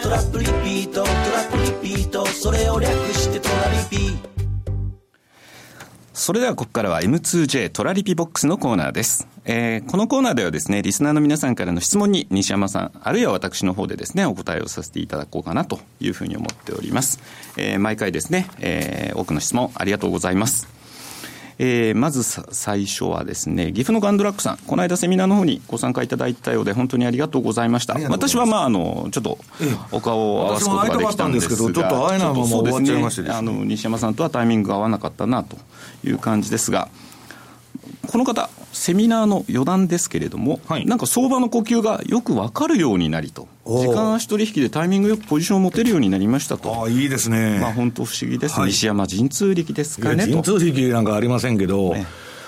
[0.00, 1.02] トラップリピート。
[1.02, 1.10] トラ
[1.42, 4.16] ップリピートそれを略してトラリピ
[6.12, 9.26] それではここからは M2J トラリピボックスのコーナーです。
[9.48, 17.20] えー、このコーナーではですね、リスナーの皆さんからの質問に西山さん、あるいは私の方でですね、お答えをさせていただこうかなというふうに思っております。
[17.56, 20.66] えー、毎回ですね、えー、多くの質問ありがとうございます。
[21.58, 27.94] えー、まず最初はですね、岐阜のガンドラックさん、この間セミナーの方にご参加いただいたようで、本当にありがとうございました。
[28.10, 29.38] 私はまあ、あの、ちょっと、
[29.92, 35.56] お顔を合わすことができたんですが、ちょっと会えないまま終わっちゃいまして、ね、あの、西山さんとはタイミングが合わなかったなと
[36.04, 36.88] いう感じですが、
[38.06, 52.06] この方、セミナーの余談ですけれども、はい、なんか相場の呼吸がよく分かるようになりと、時間足取引でタイミングよくポジションを持てるようになりましたと、あいいですね、まあ、本当不思議です、はい、西山神通力ですかね神通力なんかありませんけど、ね、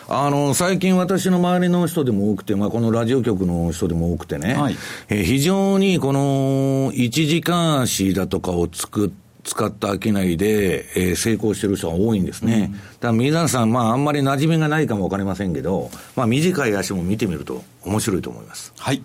[0.09, 4.77] あの最近、私の周りの人でも多くて、まあ、このラジオ局の人でも多くてね、はい、
[5.09, 12.70] え非常にこの1時間足だとかを作って、使った商いで、えー、成功してる人が多いんですね。
[12.72, 18.72] うん、だから皆さん、まあ、あんまり馴染みがないかもわかりませんけど、まあ、短い足も見てみると面白いと思います。
[18.77, 19.03] はい。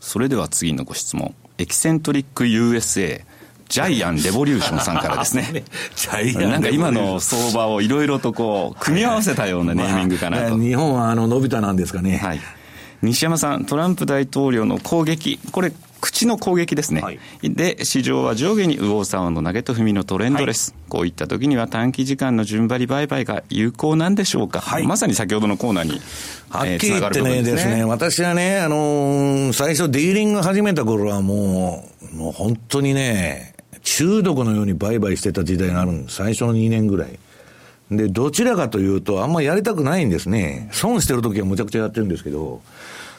[0.00, 1.34] それでは次のご質問。
[1.58, 3.24] エキセントリック USA。
[3.68, 5.64] ジャイアンレボリューションさんからですね。
[5.94, 10.56] ジャイアンなんか今の相場をいろいろとこう、組み合わせたようなネーミングかなと。
[10.56, 12.16] まあ、日本はあの、伸びたなんですかね。
[12.16, 12.40] はい。
[13.02, 26.00] 西山さん、トランプ大統領の攻撃、これ、口の攻撃ですね、はい、で市場は上下に右往左往の投げと踏みのトレンドです、はい、こういった時には短期時間の順張り売買が有効なんでしょうか、はい、まさに先ほどのコーナーに
[26.50, 36.16] はっきり言ってね、ですね、私はね、あのー、最初ディーリング始めた頃はもう、もう本当にね、中毒のように売買してた時代があるんです。
[36.16, 37.18] 最初の2年ぐらい。
[37.90, 40.68] で、どちらかというと、あんまやりたくないんですね。
[40.72, 42.62] 損してる時はむちゃくちゃやってるんですけど。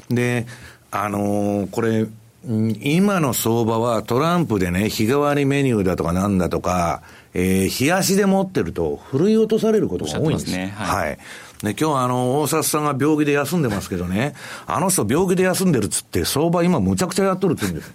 [0.10, 0.48] で、
[0.92, 2.08] あのー、これ、
[2.46, 7.02] 今の相場はトランプでね、日替わりメニューだとかなんだとか、
[7.34, 10.52] えー、冷やしで持ってると、ふるい落とされることが多いんです。
[10.52, 11.18] ね、はい、はい。
[11.64, 17.94] で、今日あの、大札さんが病気で休んでますけどね、あの人病気で休んでるっつって、相場今むちゃくちゃやっとるって言うんです。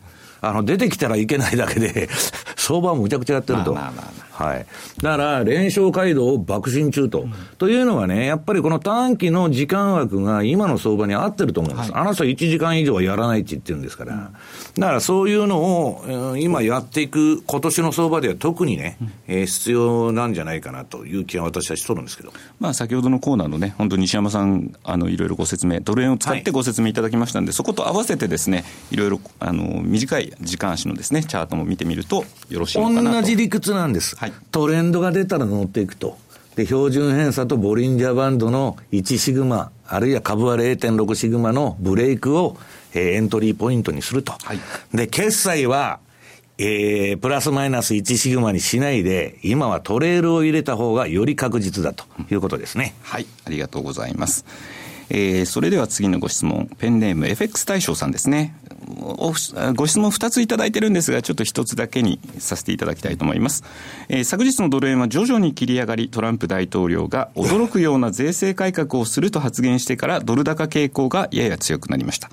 [0.49, 2.09] あの、出てきたらいけないだけで
[2.57, 3.75] 相場はむちゃくちゃやってると。
[3.75, 4.67] まあまあまあはい。
[5.01, 7.21] だから、連勝街道を爆心中と。
[7.21, 11.93] うん、というのはね、やっぱりこの短期の時間枠が今の相場に合ってると思います。
[11.93, 14.31] はい、あの人1時間以上はやらないって言ってるんですから。
[14.79, 22.33] だからそういうのを、今やっていく、今年の相場では特にね、必要なんじゃないかなという気は私はしとるんですけど。
[22.59, 33.21] まあ、先ほどのコーナーのね、本当西山さん、あの、いろいろご説明、ドル円を使ってご説明いただきましたんで、はい、そこと合わせてですね、いろいろ、あの、短い時間足のですね、チャートも見てみるとよろしいのかなと。
[33.21, 34.17] 同じ理屈なんです。
[34.17, 36.19] はい、トレンドが出たら乗っていくと。
[36.57, 42.57] で、標準偏差とボリンジャーバンドの1シグマ、あるいは株は0.6シグマのブレイクを、
[42.95, 44.33] えー、エントリーポイントにすると。
[44.33, 44.61] はい、
[44.95, 46.01] で、決済は、
[46.57, 52.95] えー、プラスマイナス1シグマにしないで、今はトレールを入れた方がより確実だということですね。
[53.03, 54.45] はい、ありがとうございます。
[55.11, 58.55] えー、それでは次のご質問、ペンネーム FX 大将さんですね。
[59.75, 63.65] ご質問2ついただいてるんですが、ちょっと1つだけにさせていただきたいと思います。
[64.09, 72.31] えー、昨日のドル円は徐々に切り上がり、トランプ大統領が驚くような税制改革をすると発言してから、ドル高傾向がやや強くなりました。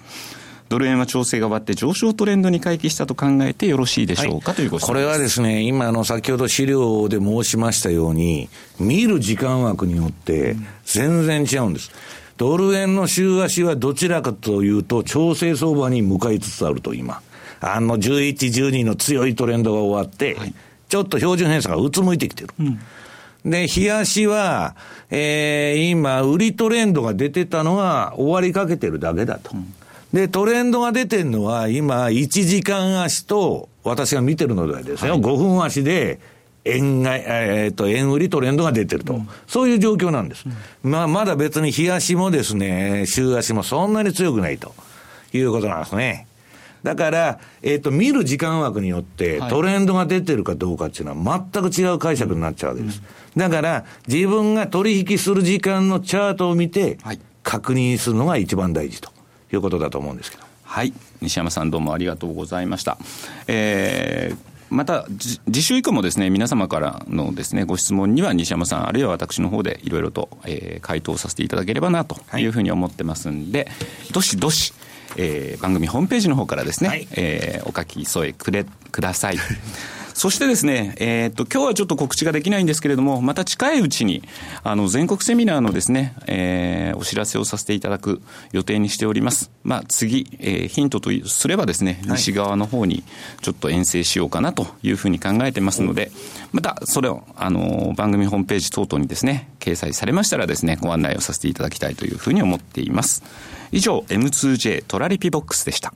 [0.72, 8.48] ドル円は調整が終わって上昇トレンドに回帰したと考えてよろしいでしょうか、はい、というご質問これはですね、今の先ほど資料で申しましたように、
[8.80, 10.56] 見る時間枠によって
[10.86, 11.92] 全然違うんです。
[12.38, 17.22] ドル円の週足はどちらかというと、調整相場に向かいつつあると、今。
[17.60, 20.54] あの11、12の強いトレンドが終わって、はい、
[20.88, 22.54] ちょっと標準偏差がうつむいてきてる。
[22.62, 22.80] うん
[23.44, 24.76] で、日足は、
[25.10, 29.52] えー、今、売りトレンドが出てたのは終わりかけてるだけだと。
[29.54, 29.74] うん、
[30.14, 36.20] で、トレンドが出てるのは、今、1時間足と、私が見てるのではですね、はい、5分足で、
[36.64, 40.46] 円買い、えっ、ー、と、円売りトレンドが出てると、うん、そういう状況なんです。
[40.84, 44.74] うん、まあ、まだ別に日足もですね、週足もそんなに強くないと。
[45.34, 46.28] いうことなんですね。
[46.84, 53.02] だから、えっ、ー、と、見る時間枠によって、トレンドが出てるかどうかっていうのは全く違う解釈になっちゃうわけです。
[53.36, 56.98] うん、だから、自分が取引する時間のチャートを見て、
[57.44, 59.12] 確認するのが一番大事と
[59.56, 60.44] いうことだと思うんですけど。
[60.64, 60.94] はい。
[61.22, 62.98] 西山さんどうもありがとうございました。
[63.48, 65.06] えーまた、
[65.52, 73.66] 次週以降もですね、皆様からのですね、ご質問には西山さん、あるいは私の方でいろいろと、えー、回答させていただければなというふうに思ってますんで、は
[74.10, 74.74] い、どしどし、
[75.18, 79.38] えー、番組ホームページの方からですね、はい、えー、お書き添えくれ、ください。
[80.22, 84.22] そしてですね、えー、っと、今日はちょっと告知ができないんですけれども、また近いうちに、
[84.64, 89.50] あの、全国セミナーのですね、えー、お知らせをさせていただく予定にしております。
[89.64, 93.04] まあ、次、えー、ヒントとすればですね、西側の方に
[93.42, 96.12] ちょっと遠征しようかなというふうに考えてますので、
[96.52, 103.24] また、それを、あの、番組ホームページ等々にですね、掲載されましたらですね、ご案内をさせていただきたいというふうに思っています。
[103.72, 105.92] 以上、M2J トラリピボックスでした。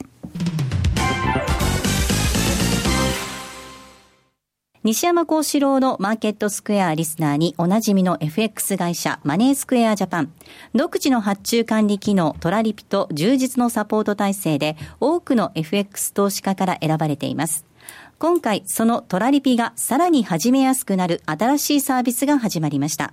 [4.86, 10.32] 西山幸四郎のマーケットスクエアリスナーにおなじみの FX 会社マネースクエアジャパン。
[10.76, 17.65] 独自の発注管理機能トラリピと充実のサポート体制で多くの FX 投資家から選ばれています。
[18.19, 23.12] 今回そのトラリピがさらに始めやすくなる新しいサービスが始まりました。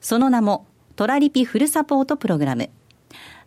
[0.00, 2.70] その名もトラリピフルサポートプログラム。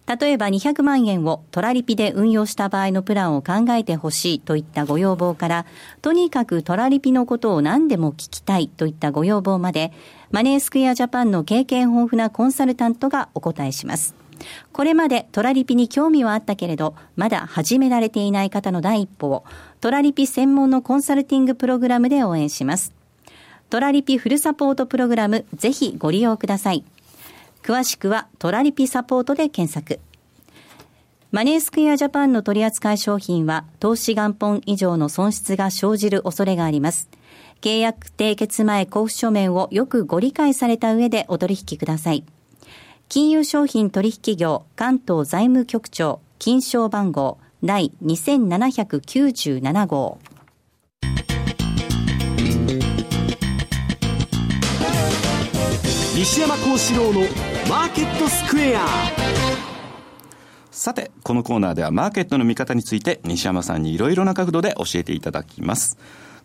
[0.05, 5.65] 例えば200万円をトラリピで運用した場合のプランを考えてほしいといったご要望から、
[6.01, 9.93] とにかくトラリピのことを何でも聞きたいといったご要望まで、
[10.31, 14.13] マネースクエアジャパンの経験豊富なコンサルタントがお答えします。
[14.73, 19.45] これまでトラリピに興味はあったけれど、まだ始められていない方の第一歩を、
[19.79, 22.93] トラリピ専門のコンサルティングプログラムで応援します。
[23.69, 26.83] トラリピフルサポートプログラム、ぜひご利用ください。
[27.63, 30.01] 詳しくはトラリピサポートで検索。
[31.31, 37.09] マネースクエアジャパンの取扱い商品は投資元本以上の損失が生じる恐れがあります。
[37.61, 42.25] 契約締結前交付書面をよくご理解された上でお取引ください。
[43.07, 50.19] 金融商品取引業関東財務局長金賞番号第2797号。
[56.15, 58.85] 西山幸四郎のマーケットスクエア
[60.71, 65.97] さて、このコーナーではマーケットの見方について西山さんにいろいろな角度で教えていただきます。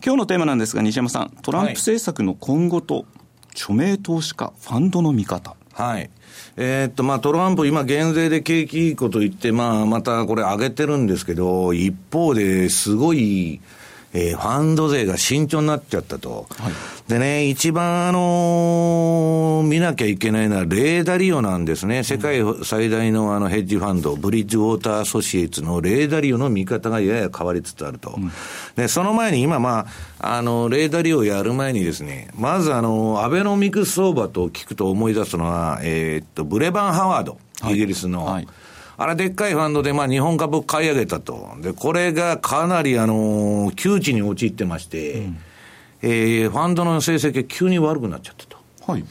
[0.05, 3.05] 今日のテーマなんですが、西山さん、トランプ政策の今後と、
[3.53, 5.57] 著名投資家、ファンドの見方。
[5.73, 6.09] はい。
[6.57, 13.61] えー、っと、まあ、トランプ、今、減税で景気いいこと言って、まあ、またこれ上げてるんですけど、一方ですごい、
[14.15, 16.47] えー、ファンド税が慎重になっちゃったと。
[16.59, 22.05] はい、でね、一番あのー、見なきゃいけないのはレーダリオなんですね。
[22.05, 28.15] 世界最大のあのヘッジファンド、ブリッジウォーターアソシエイツのレーダリオの見方がやや変わりつつあると。
[28.17, 28.33] うん、
[28.77, 29.87] で、その前に今ま
[30.21, 37.39] あ、あの、レーダリオをやる前にですね、まずあの、アベノミクス相場と聞くと思い出すのは、えー、っと、ブレバン・ハワード、
[37.71, 38.49] イギリスの、はいはい
[39.01, 41.51] あれでっかいファンドで、まあ日本株買い上げたと。
[41.61, 45.39] で、これがかなりあの、窮地に陥ってまして、うん、
[46.03, 48.59] えー、ファンドの成績が急に悪くなっちゃったと。
[48.91, 49.05] はい。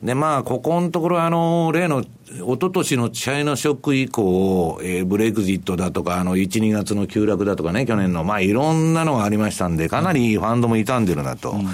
[0.00, 2.08] で、まあ、ここのところ、あの、例の、一
[2.52, 11.52] 昨年のチャイナショック以降、えー、ブレイクジットだとか、あの、1、2月の急落だとかね、去年の、まあ、いろんなのがありましたんで、かなりファンドも傷んでるなと。
[11.52, 11.68] うん、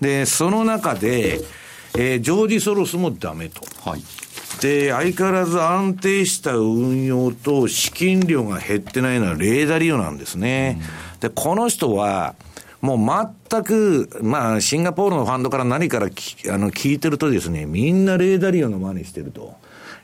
[0.00, 1.40] で、その中で、
[1.96, 3.60] えー、ジョージ・ソロスもダメと。
[3.88, 4.02] はい。
[4.60, 10.80] で、相変わらず安定した運用と資金量が減ってないのはレーダリオなんですね。
[11.20, 12.34] で、この人は、
[12.80, 16.08] もう全く、まあ、シンガポールのファンドから何からあ
[16.58, 19.56] の聞いてるとですね、みんなレーダリオの真似してると。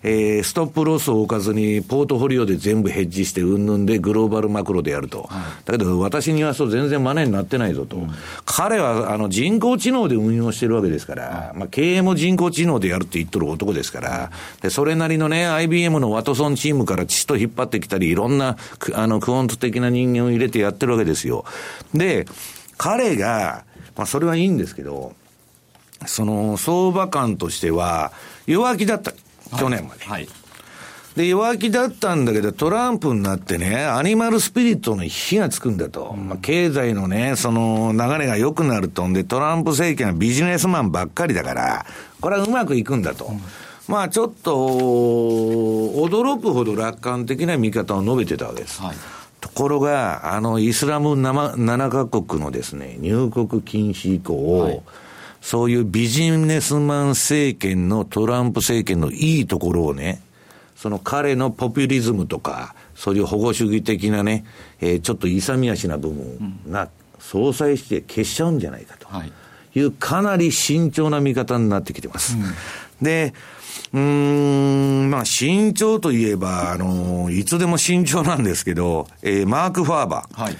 [0.07, 5.23] えー、ストップロスを置かずに、ポートフォリオで全部ヘッジして、うんぬんでグローバルマクロでやると。
[5.23, 7.97] はい、だけど、私にはそう全然マネになってないぞと。
[7.97, 8.11] うん、
[8.45, 18.59] 彼は、あの、人工知能で運用してるわけですから、まあ、経営も人工知能でやるって言っとる男ですから、で、それなりのね、IBM のワトソンチームから血と引っ張ってきたり、いろんな、
[18.93, 21.47] あの、クオント的な人間を入れてやってるわけですよ。
[21.95, 22.27] で、
[22.77, 23.65] 彼が、
[23.97, 25.15] まあ、それはいいんですけど、
[26.05, 28.13] その、相場感としては、
[28.47, 29.13] 弱気だった。
[29.59, 30.05] 去年まで。
[30.05, 30.29] はい。
[31.17, 36.15] で、弱気だったんだけど、トランプになってね、アニマルスピリットの火がつくんだと。
[36.17, 41.87] うん、まあ、経済のね、その流れが良くなるとんで、トランプ政権はビジネスマンばっかりだから、
[42.21, 43.27] これはうまくいくんだと。
[43.27, 43.41] うん
[43.87, 48.81] まあちょっと、驚くほど楽観的な見方を述べてたわけです。
[48.81, 48.97] はい、
[49.41, 54.83] ところが、あの、イスラム 7, 7カ国のですね、入国禁止以降、はい、
[55.45, 60.23] そういうビジネスマン政権のトランプ政権のいいところをね、
[60.75, 64.47] その彼のポピュリズムとか、そういう保護主義的なね、
[64.81, 66.89] えー、ちょっと勇み足な部分が
[67.19, 69.07] 相殺して消しちゃうんじゃないかと
[69.79, 72.39] いう、かなり慎重な見方になってきてます。
[72.39, 73.35] うん、で、
[73.93, 80.43] うん、まあ、慎重といえば、あの、いつでも慎重なんですけど、えー、マーク・ファーバー。
[80.43, 80.57] はい。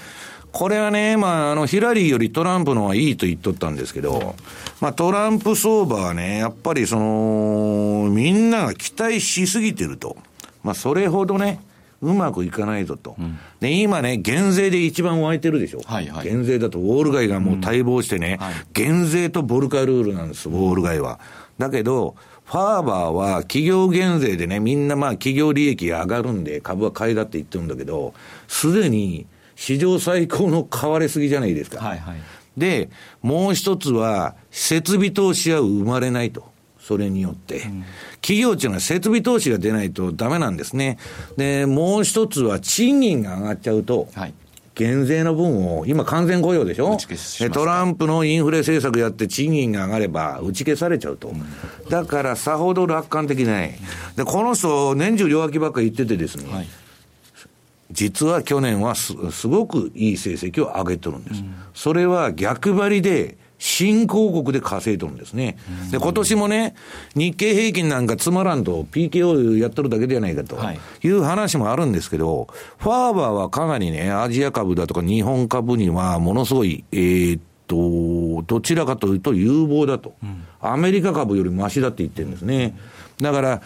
[0.51, 4.35] これはね、まあ、あの、ヒラリーよりトランプの方がいいと言っとったんですけど、
[4.81, 10.17] まあ、トランプ相場はね、やっぱりその、みんなが期待しすぎてると。
[10.63, 11.61] まあ、それほどね、
[12.01, 13.15] うまくいかないぞと。
[13.17, 15.81] うん、で、今ね、減税で一番湧いてるでしょ。
[15.85, 21.19] はいはい、減税だと、ウォール街がもう待望してね、うんはい、減税とボルカルールなんです、ウォール街は。
[21.57, 22.15] だけど、
[22.45, 28.13] ファーバーは企業減税でね、みんなまあ企業利益が上がるんで株は買いだって言ってるんだけど、
[28.47, 31.83] すでに史上最高の買われすぎじゃないですか。
[31.83, 32.15] はいはい、
[32.57, 32.89] で、
[33.21, 36.53] もう一つは、設備投資は生まれないと。
[36.79, 37.61] それによって。
[37.61, 37.83] うん、
[38.21, 40.99] 企業っていうのは設備投資が出ないとダメなんですね。
[41.35, 44.33] で、もう一つは賃金が上がっちゃうと、はい、
[44.75, 46.95] 減税の分を、今完全雇用でしょ？
[47.51, 51.33] トランプのインフレ政策やって賃金が上がれば打ち消されちゃうと。
[51.89, 53.73] だからさほど楽観的ない。
[54.15, 56.67] で、この人、年中弱気ばっかり言っててですね、はい、
[57.95, 61.43] 実は去年はすすごくいい成績を上げてるんです。
[61.73, 65.57] それは逆張りで、新興国で稼いとるんですね。
[65.89, 66.75] で、今年もね、
[67.15, 70.57] 日経平均なんかつまらんと PKO やっとるだけではないかと
[71.01, 80.13] いう話もあるんですけど、ファーバーはかなりね、アジア株だとか日本株にはものすごい、えー、っと、どちらかというと有望だと。
[80.61, 82.77] アメリカ株よりマシだって言ってるんですね。
[83.21, 83.61] だから、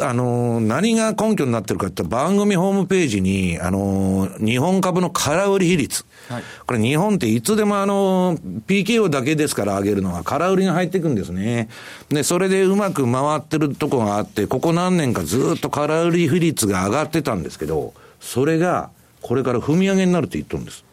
[0.00, 6.04] あの、何が根拠になってるかって番組ホームページに、あの、日本株の空売り比率。
[6.28, 8.36] はい、これ日本っていつでもあの、
[8.66, 11.70] PKO だけですから上げるのは空売りが入っていくんですね。
[12.10, 18.90] で、それでうまく回ってるとこがあって、ここ何年かずっと空売り比率が上がってたんですけど、それが
[19.22, 20.84] これから踏み上げになるって言ってるんです。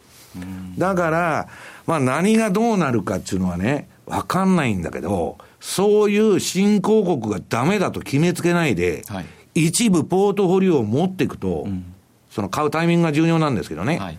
[0.78, 1.48] だから、
[1.86, 5.36] まあ何がどうなるかっていうのはね、わかんないんだけど、
[5.66, 11.92] そういう新興国がダメだと決めつけないで、はい、一部ポートフォリオを持っていくと、うん、
[12.30, 14.18] その買うタイミングが重要なんですけどね、はい、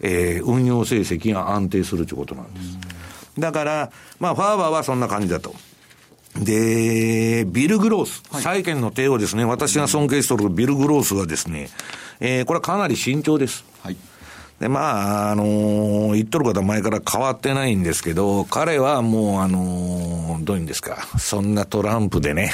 [0.00, 2.78] えー、運用成績が安定するということなんです。
[3.38, 5.54] だから、まあ、ファーバーはそんな感じだと。
[6.34, 11.68] で、ビル・グロース、はい、債券の帝王ですね、私が尊敬しておるビル・グロースはですね、
[12.18, 13.64] えー、これはかなり慎重です。
[13.82, 13.96] はい
[14.60, 22.52] で、まあ、あのー、言っとることは前から変わってないんですけど、彼はもう、あのー、どういうんですか、そんなトランプでね、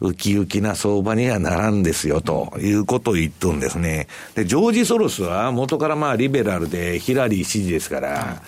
[0.00, 4.06] ウキウキな相場にはならんですよ、ということを言っとんですね。
[4.34, 8.42] で、ジョージ・ソロスは元からまあ、リベラルでヒラリー支持ですから、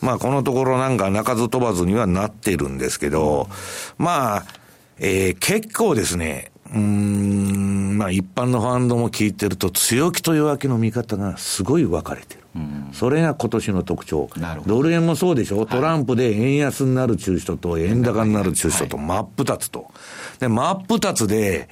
[0.00, 3.48] まあ、このところなんか鳴かず飛ばずにはなってるんですけど、
[3.98, 4.44] まあ、
[4.98, 12.42] えー、結構ですね、うん、まあ一般のファンドも聞いてると、強気と弱気の見方がすごい分かれてる。
[12.54, 14.30] うん、それが今年の特徴。
[14.66, 19.90] ドル円もそうでしょ、トランプで円安になる中人と円高になる中人と真っ二つと。
[20.38, 21.68] で、真っ二つで、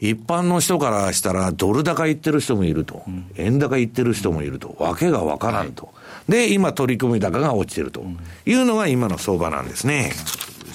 [0.00, 5.90] 一般の人からしたら、ドル高言ってる人もいると、うん、円高言ってる人もいると、わけがわからんと、は
[6.28, 8.02] い、で、今、取り組み高が落ちてると
[8.46, 10.12] いうのが今の相場なんですね。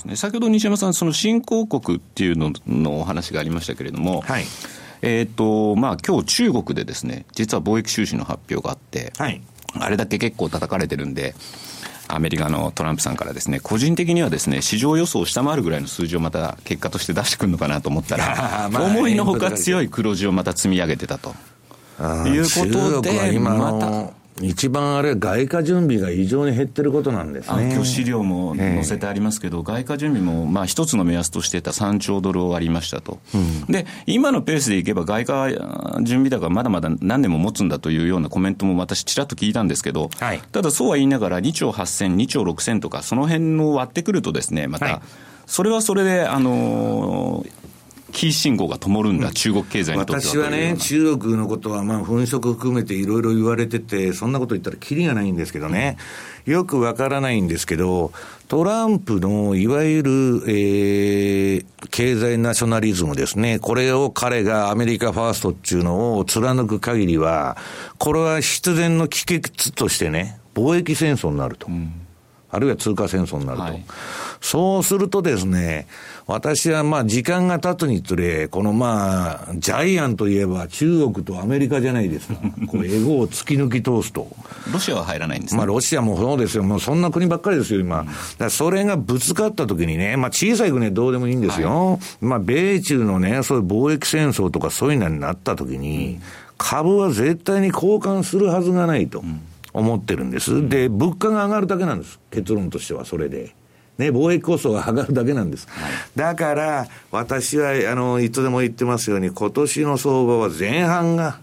[0.05, 4.45] ね、先ほど西山さん、その新興国っていうののお話がありましたけれども、はい、
[5.01, 9.41] えっ、と、まあ、今日中国でですね、実は貿易収支の発表があって、はい、
[9.79, 11.35] あれだけ結構叩かれてるんで、
[12.07, 21.33] アメリカのトランプさんからですね、個人的にはですね、市場予想を下回るぐらいの数字をまた結果として出してくるのかなと思ったら、まあ、思いのほか強い黒字をまた積み上げてたと。
[22.27, 24.24] いうことで、また。
[24.41, 27.71] 一番あれ、外貨準備が異常に減ってることなんですね。
[27.73, 35.49] 今日資料も載せてありますけど、えー、外貨準備もまあ一つの目安としてた3兆ドルを割りましたと、うん、で今のペースでいけば、外貨
[36.01, 45.01] 準備高はまだまだ何年も持つんだというようなコメントも私、ちらっと聞いたんですけど、はい、ただそうは言いながら、2兆8000、2兆6000とか、その辺を割ってくるとですね、また、
[45.45, 47.64] それはそれで、あのー
[48.16, 55.97] キー信号が灯るんだ、中国経済にとっては私はね、中国のことは、まあ、粉飾含めていろいろ言われてて、そんなこと言ったらきりがないんですけどね、
[56.45, 58.13] よくわからないんですけど、
[58.47, 60.11] トランプのいわゆる、
[60.47, 67.57] えー、経済ナショナリズムですね、これを彼がアメリカファーストっていうのを貫く限りは、
[67.97, 71.68] これは必然の帰結としてね、貿易戦争になると。
[71.68, 71.91] うん。
[72.55, 73.63] あるいは通貨戦争になると。
[73.63, 73.84] はい、
[74.39, 75.88] そうするとですね、
[76.28, 82.36] 私はまあ時間が経つにつれ、このまあ、ジャイアンといえば中国とアメリカじゃないですか。
[82.67, 84.28] これエゴを突き抜き通すと。
[84.73, 85.57] ロシアは入らないんですね。
[85.57, 86.63] まあロシアもそうですよ。
[86.63, 88.07] もうそんな国ばっかりですよ、今。
[88.39, 91.91] だそれがぶつかった時にね、まあ小さい国はどうでもいいんですよ。
[91.91, 96.19] はい、まあ米中のね、そういう貿易戦争とかそういうのになった時に、
[96.57, 99.23] 株は絶対に交換するはずがないと
[99.73, 100.67] 思ってるんです。
[100.67, 102.19] で、物価が上がるだけなんです。
[102.32, 103.53] 結論としてはそれで。
[103.97, 105.67] ね、貿易コストが上がるだけなんです。
[105.69, 111.39] はい、だから、私は、あの、いつでも言ってますように、今年の相場は前半が、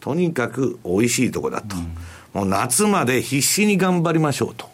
[0.00, 1.76] とにかく美味しいとこだと。
[1.76, 4.68] うん、もう夏まで必死に頑張りましょうと。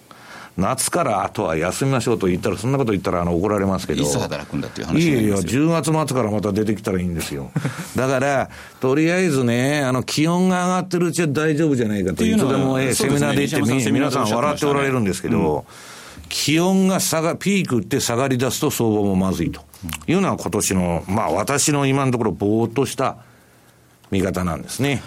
[0.59, 7.51] 夏からあとは休みましょうと言ったら、そんなこと言ったらあの怒られますけど、いつ働くんだっていう話いやいや、10月末からまた出てきたらいいんですよ。
[7.97, 15.91] だから、とりあえずね、あの気温が上がってるうちは大丈夫じゃないかと、いつでも、えセミナーで言って、皆さん笑っておられるんですけど、うん
[16.33, 19.61] 気温が下が、ピークって下がり出すと相場もまずいと
[20.07, 23.18] いうのは今年の、まあ私の今のところぼーっとした
[24.11, 25.03] 見方なんですね。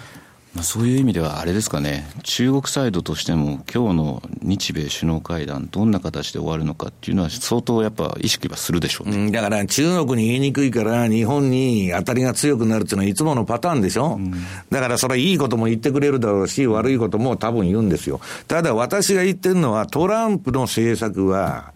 [0.56, 14.32] まあ、そういう意味ではあれですかね、中国サイドとしても、今日の日米首脳会談、どんな形で終わるのかっていうのは、相当やっぱ意識はするでしょうね、うん、だから中国に言いにくいから、日本に当たりが強くなるっていうのは、いつものパターンでしょ、うん、
[14.70, 18.22] だからそれはいいことも言ってくれるだろうし、悪いことも多分言うんですよ。
[18.48, 21.74] ただ私が言ってるのは、トランプの政策は、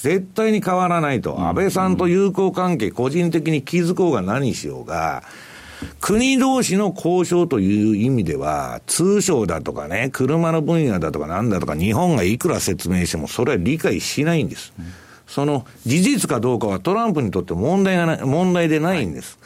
[0.00, 5.22] 絶対に変わらないと、安倍さんと友好関係、個人的に築こうが何しようが、
[6.00, 14.72] 国同士の交渉という意味では、通商だとかね、車の分野だとかなんだとか、日本がいくら説明しても、それは理解しないんです。
[15.26, 19.38] その事実かどうかはトランプにとって問題がない、問題でないんです。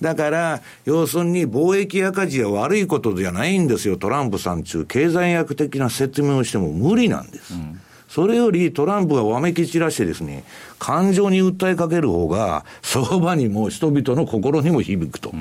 [0.00, 7.54] だから、要するに貿易赤字は悪いことじゃないんですよ、トランプさん中、経済学的な説明をしても無理なんです。
[7.54, 7.80] うん
[8.14, 10.44] それよりトランプがわめき散らしてですね、
[10.78, 15.32] 感情に訴えかける方が、相場にも人々の心にも響くと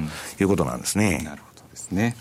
[0.42, 1.18] いうことなんですね。
[1.20, 2.16] うん、なるほどですね。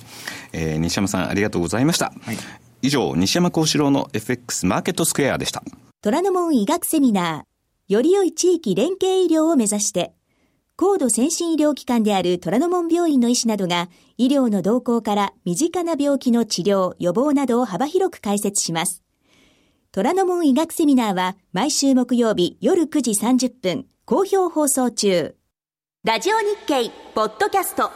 [0.53, 2.13] えー、西山さんありがとうございました。
[2.21, 2.37] はい、
[2.83, 5.63] 以上、西山幸四郎の FX マーケットスクエアでした。
[6.03, 10.13] 虎ノ門医学セミナー、より良い地域連携医療を目指して、
[10.77, 13.89] 高度先進医療機関である虎ノ門病院の医師などが、
[14.19, 19.03] 医療の動向から身近な病気の治療、予防などを幅広く解説します。
[19.95, 25.35] 虎ノ門医学セミナーは毎週木曜日夜9時30分、好評放送中。
[26.03, 27.91] ラジオ日経ポッドキャスト。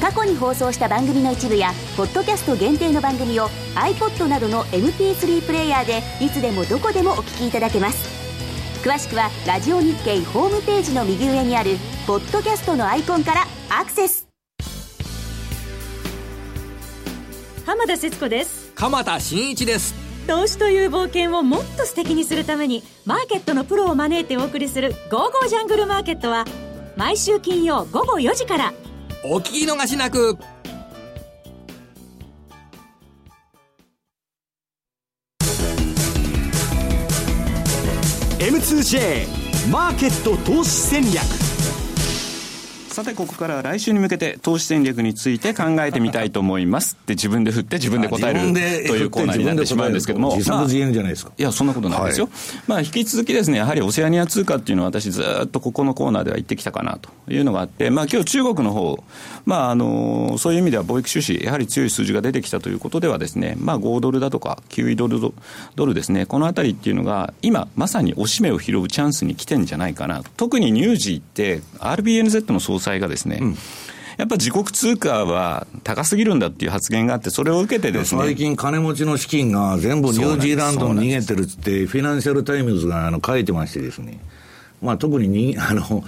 [0.00, 8.08] 過去に放送した番組の一部や、ポッドキャスト限定の番組を iPod などの MP3 プレイヤーでいつでもどこでもお聞きいただけます。
[8.82, 11.76] 詳しくはラジオ日経ホームページの右上にある
[12.06, 14.29] ポッドキャストのアイコンからアクセス
[17.70, 18.72] 浜田節子です。
[18.74, 19.94] 鎌田新一です。
[20.26, 26.44] 投資という冒険をもっと素敵にするためにマーケットのプロを招いてお送りする「ゴーゴージャングルマーケット」は
[26.96, 28.74] 毎週金曜午後4時から。
[29.22, 30.36] お聞き逃しなく。
[38.40, 41.49] M2J マーケット投資戦略
[43.00, 46.98] さてここからは来週に向けて投資戦略について考えてみたいと思います。
[47.00, 48.52] って自分で振って自分で答える
[48.86, 50.32] というコーナーになってしまうんですけども。
[50.32, 52.34] 自作自演じゃないですか、いやそんなことないですよ、はい、
[52.66, 59.02] まあ引き続きですねやはりオセアニア通貨っていうのは私ずっとここのコーナーでは言ってきたかなというのがあってまあ今日中国の方
[59.46, 65.20] まああのそういう意味では貿易収支やはり強い数字が出てきたということではですねまあ5ドルだとか9ドル
[65.74, 73.56] ドルですねこのあたりっていうのが今まさに押し目を拾うチャンスに来てんじゃないかな特にニュージーって RBNZ の総裁がですね、うん
[74.20, 78.20] やっぱ自国通貨は高すぎるんだっていう発言があって、それを受けてですね。
[78.20, 84.20] 最近金持ちの資金が全部ニュージーランドに逃げてるって、フィナンシャルタイムズがあの書いてましてですね。
[84.82, 86.04] まあ、特にに あの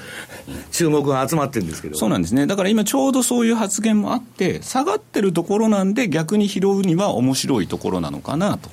[0.70, 8.70] 注目が集まってるんですけどそうなんですね、だから今、ちょうどそういう発言もあって、下がってるところなんで、逆に拾うには面白いところなのかなと。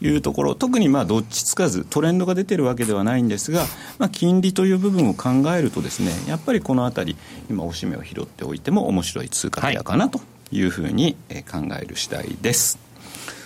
[0.00, 3.64] いうところ、特にまあどっちつかず、トレンドが出てるわけではないんですが、
[3.98, 7.16] まあ、金利という部分を考えると、ですねやっぱりこのあたり、
[7.50, 10.20] 今、おしめを拾っておいても面白い通貨ペアかなと
[10.52, 11.16] いうふうに
[11.50, 12.78] 考える次第です。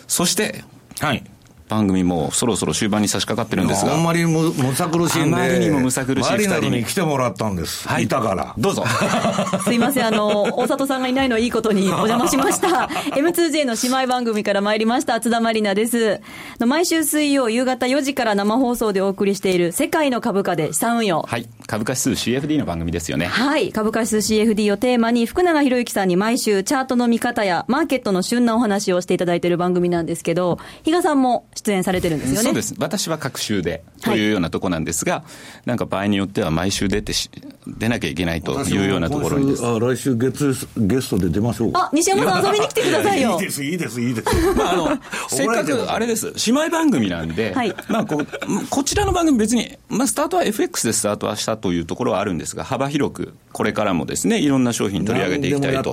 [0.06, 0.64] そして、
[1.00, 1.24] はい、
[1.72, 3.94] 番組もそろそろ終盤に差し掛かってるんですが。
[3.94, 5.36] あんまりむむさ苦しいんで。
[5.36, 7.88] あまりにもむさ苦しい二人に来てもらったんです。
[7.88, 8.04] はい。
[8.04, 8.54] いたから。
[8.58, 8.84] どうぞ。
[9.64, 12.90] すいません、あの、大里さんがいないのいいことにお邪魔しました。
[13.16, 16.20] M2J の姉妹番組から参りました、津田まりなです。
[16.58, 21.22] 毎週水曜夕方4時から生放送でお送りしている世界の株価で資産運用。
[21.22, 21.48] はい。
[21.66, 23.26] 株価指数 CFD の番組ですよね。
[23.26, 23.72] はい。
[23.72, 32.42] 株価指数 CFD をテーマに、福永博之さんに毎週チャートの見方やマーケットの旬なお話をしていただいている番組なんですけど、比嘉さんも出演されてるんですよね。
[32.42, 32.74] そうです。
[32.78, 35.24] 私は各週でというようなとこなんですが、は
[35.64, 37.30] い、なんか場合によっては毎週出てし、
[37.66, 39.64] 出なきゃいけないというようなところにです。
[39.64, 43.32] あ来週月ゲストで出ましょうあ、西山さん遊びに来てくださいよ。
[43.32, 44.28] いいです、いいです、いいです。
[44.56, 44.98] まあ、あの、
[45.30, 48.22] せっかく、あれです、姉妹番組なんで、はい、まあこ、
[48.70, 55.92] こちらの番組別に、まあ、スタートは FX でスタートはしたというところはあるんですが、幅広く、これからもですね、いろんな商品取り上げていきたいと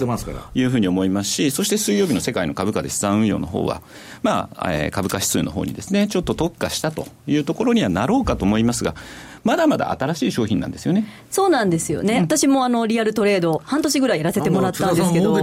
[0.56, 3.82] いうふうに思いますし、そして水曜日の世界の株価で資産運用の方は、
[4.24, 8.96] まあ、えー、株価指数の方にですね、ちょっと特化したというところにはなろうかと思いますが、
[9.44, 11.06] まだまだ新しい商品なんですよね。
[11.32, 12.16] そうなんですよね。
[12.16, 15.38] うん、私もあのリアルトレード半年ぐらいやらせてもらったんですけど。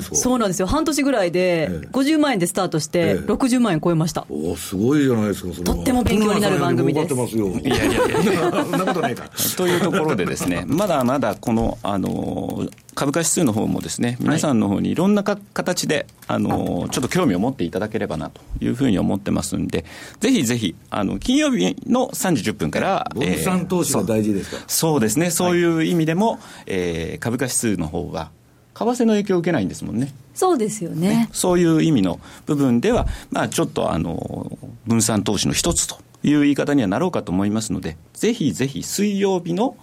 [0.00, 0.66] そうなんですよ。
[0.66, 4.26] 半年ぐらいで50万円でスタートして60万円超えました。
[4.28, 5.62] おすごいじゃないですか。
[5.64, 7.14] とっても勉強になる番組です。
[7.14, 8.50] いやいやいや。
[8.50, 9.28] そんなことないか。
[9.56, 12.66] というところでですね、まだまだこのあの
[12.96, 19.84] 株価指数の方もですね、皆さんの方にいろんなか形で、あの、ちょっと興味を持っていただければなというふうに思ってますんで、
[20.18, 28.30] ぜひぜひ、あの、金曜日の3時10分から、分散投資が大事ですか、えー、そうですね、そういう意味でも、はい、えー、株価指数の方は、
[28.74, 30.12] 為替の影響を受けないんですもんね。
[30.34, 31.08] そうですよね。
[31.08, 39.76] ねそういう意味の部分では、まあ、ちょっとあの分散投資の一つという言い方にはなろうかと思いますので、ぜひぜひ水曜日の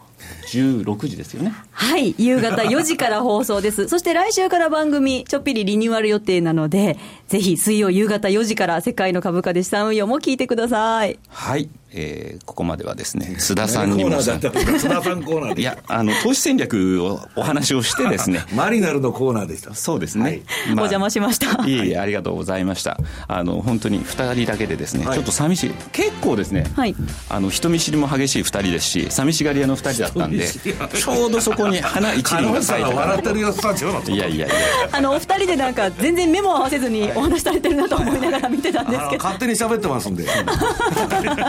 [0.48, 1.54] 16時ですよね。
[1.72, 3.88] はい、夕方4時から放送です。
[3.90, 11.18] そして来週から番組、ちょっぴりリニューアル予定なので、ぜひ水曜夕方4時から世界の株価で資産運用も聞いてください。
[11.30, 11.70] はい。
[11.96, 14.12] えー、ここまではですね、須田さんにも。
[14.12, 18.44] 須田さんコーナーいや、あの、投資戦略をお話をしてですね。
[18.56, 19.76] マリナルのコーナーでした。
[19.76, 20.24] そうですね。
[20.24, 21.66] はい、まあ、お邪魔しました。
[21.68, 22.98] いえいえ、ありがとうございました。
[23.28, 25.72] あの、本当に二人だけでですね、はい、ちょっと寂しい。
[25.92, 26.96] 結構ですね、はい、
[27.30, 34.56] あの、人見知りも激しい二人ですし、寂しがり屋の二人だったんで、ちょうどそこに花一輪が咲いて笑ってるよ、スタジオいやいやいや。
[34.92, 39.24] あの、お二人でなんか、全然目も合わせずにお話されてるなと思いながら見てたんですけど。
[39.24, 40.26] 勝手に喋ってますんで。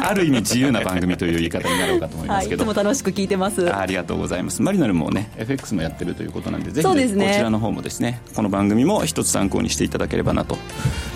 [0.03, 3.75] ある意味自由な番組という言い方になろうかと思いますけど、はい、いつも楽しく聞いてます。
[3.75, 4.63] ありがとうございます。
[4.63, 10.57] マリナルもね FX もやってるということなんでぜひ、ね、こちらの方もですねこの番組も一つ参考にしていただければなと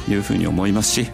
[0.09, 1.11] いうふうに思いますし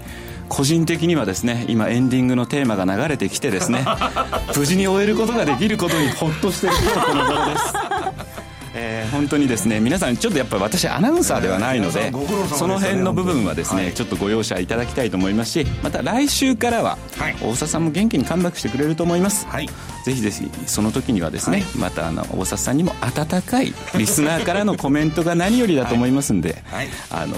[0.48, 3.84] 個人的にはですね今エンディングのテーマが流れてきてですね
[4.56, 8.33] 無事に終えることができることにほっとしている今日この頃です
[8.74, 12.10] えー、本当にですね皆さんちょっとやっぱり私アナウンサーではないので、
[12.48, 16.98] その辺の部分はですね、ちょっとご容赦いただきたいと思いますしまた来週からは、
[17.40, 19.68] 大佐さんも元気にカムバックしてくれると思います、はい、
[20.04, 26.62] ぜひぜひその時にはですね、またあの大佐さんにも温かいリスナーからのコメントが何よりだと思いますんで、
[27.10, 27.36] あの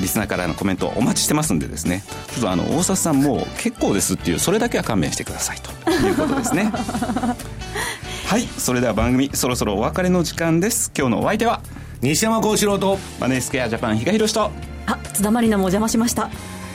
[0.00, 2.02] リスナーからのコメントお待ちしてますんでですね。
[2.32, 5.70] ちょっとあの大札さんも結構ですっていうそれだけは勘弁してくださいと。
[5.90, 6.72] いうことですね。
[8.26, 10.90] はいそれでは番組そろそろお別れの時間です。
[10.96, 11.60] 今日のお相手は
[12.00, 14.50] 西山幸四郎とマネースケアジャパン比嘉宏と。
[14.86, 16.30] あ津田まりなもお邪魔しました。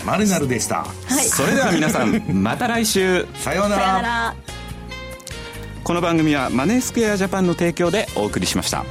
[0.05, 3.25] マリナルでした、はい、それでは皆さん また来週。
[3.35, 4.35] さようなら。
[5.83, 8.85] この番組はマネースクエアジャパンの提供でお送りしました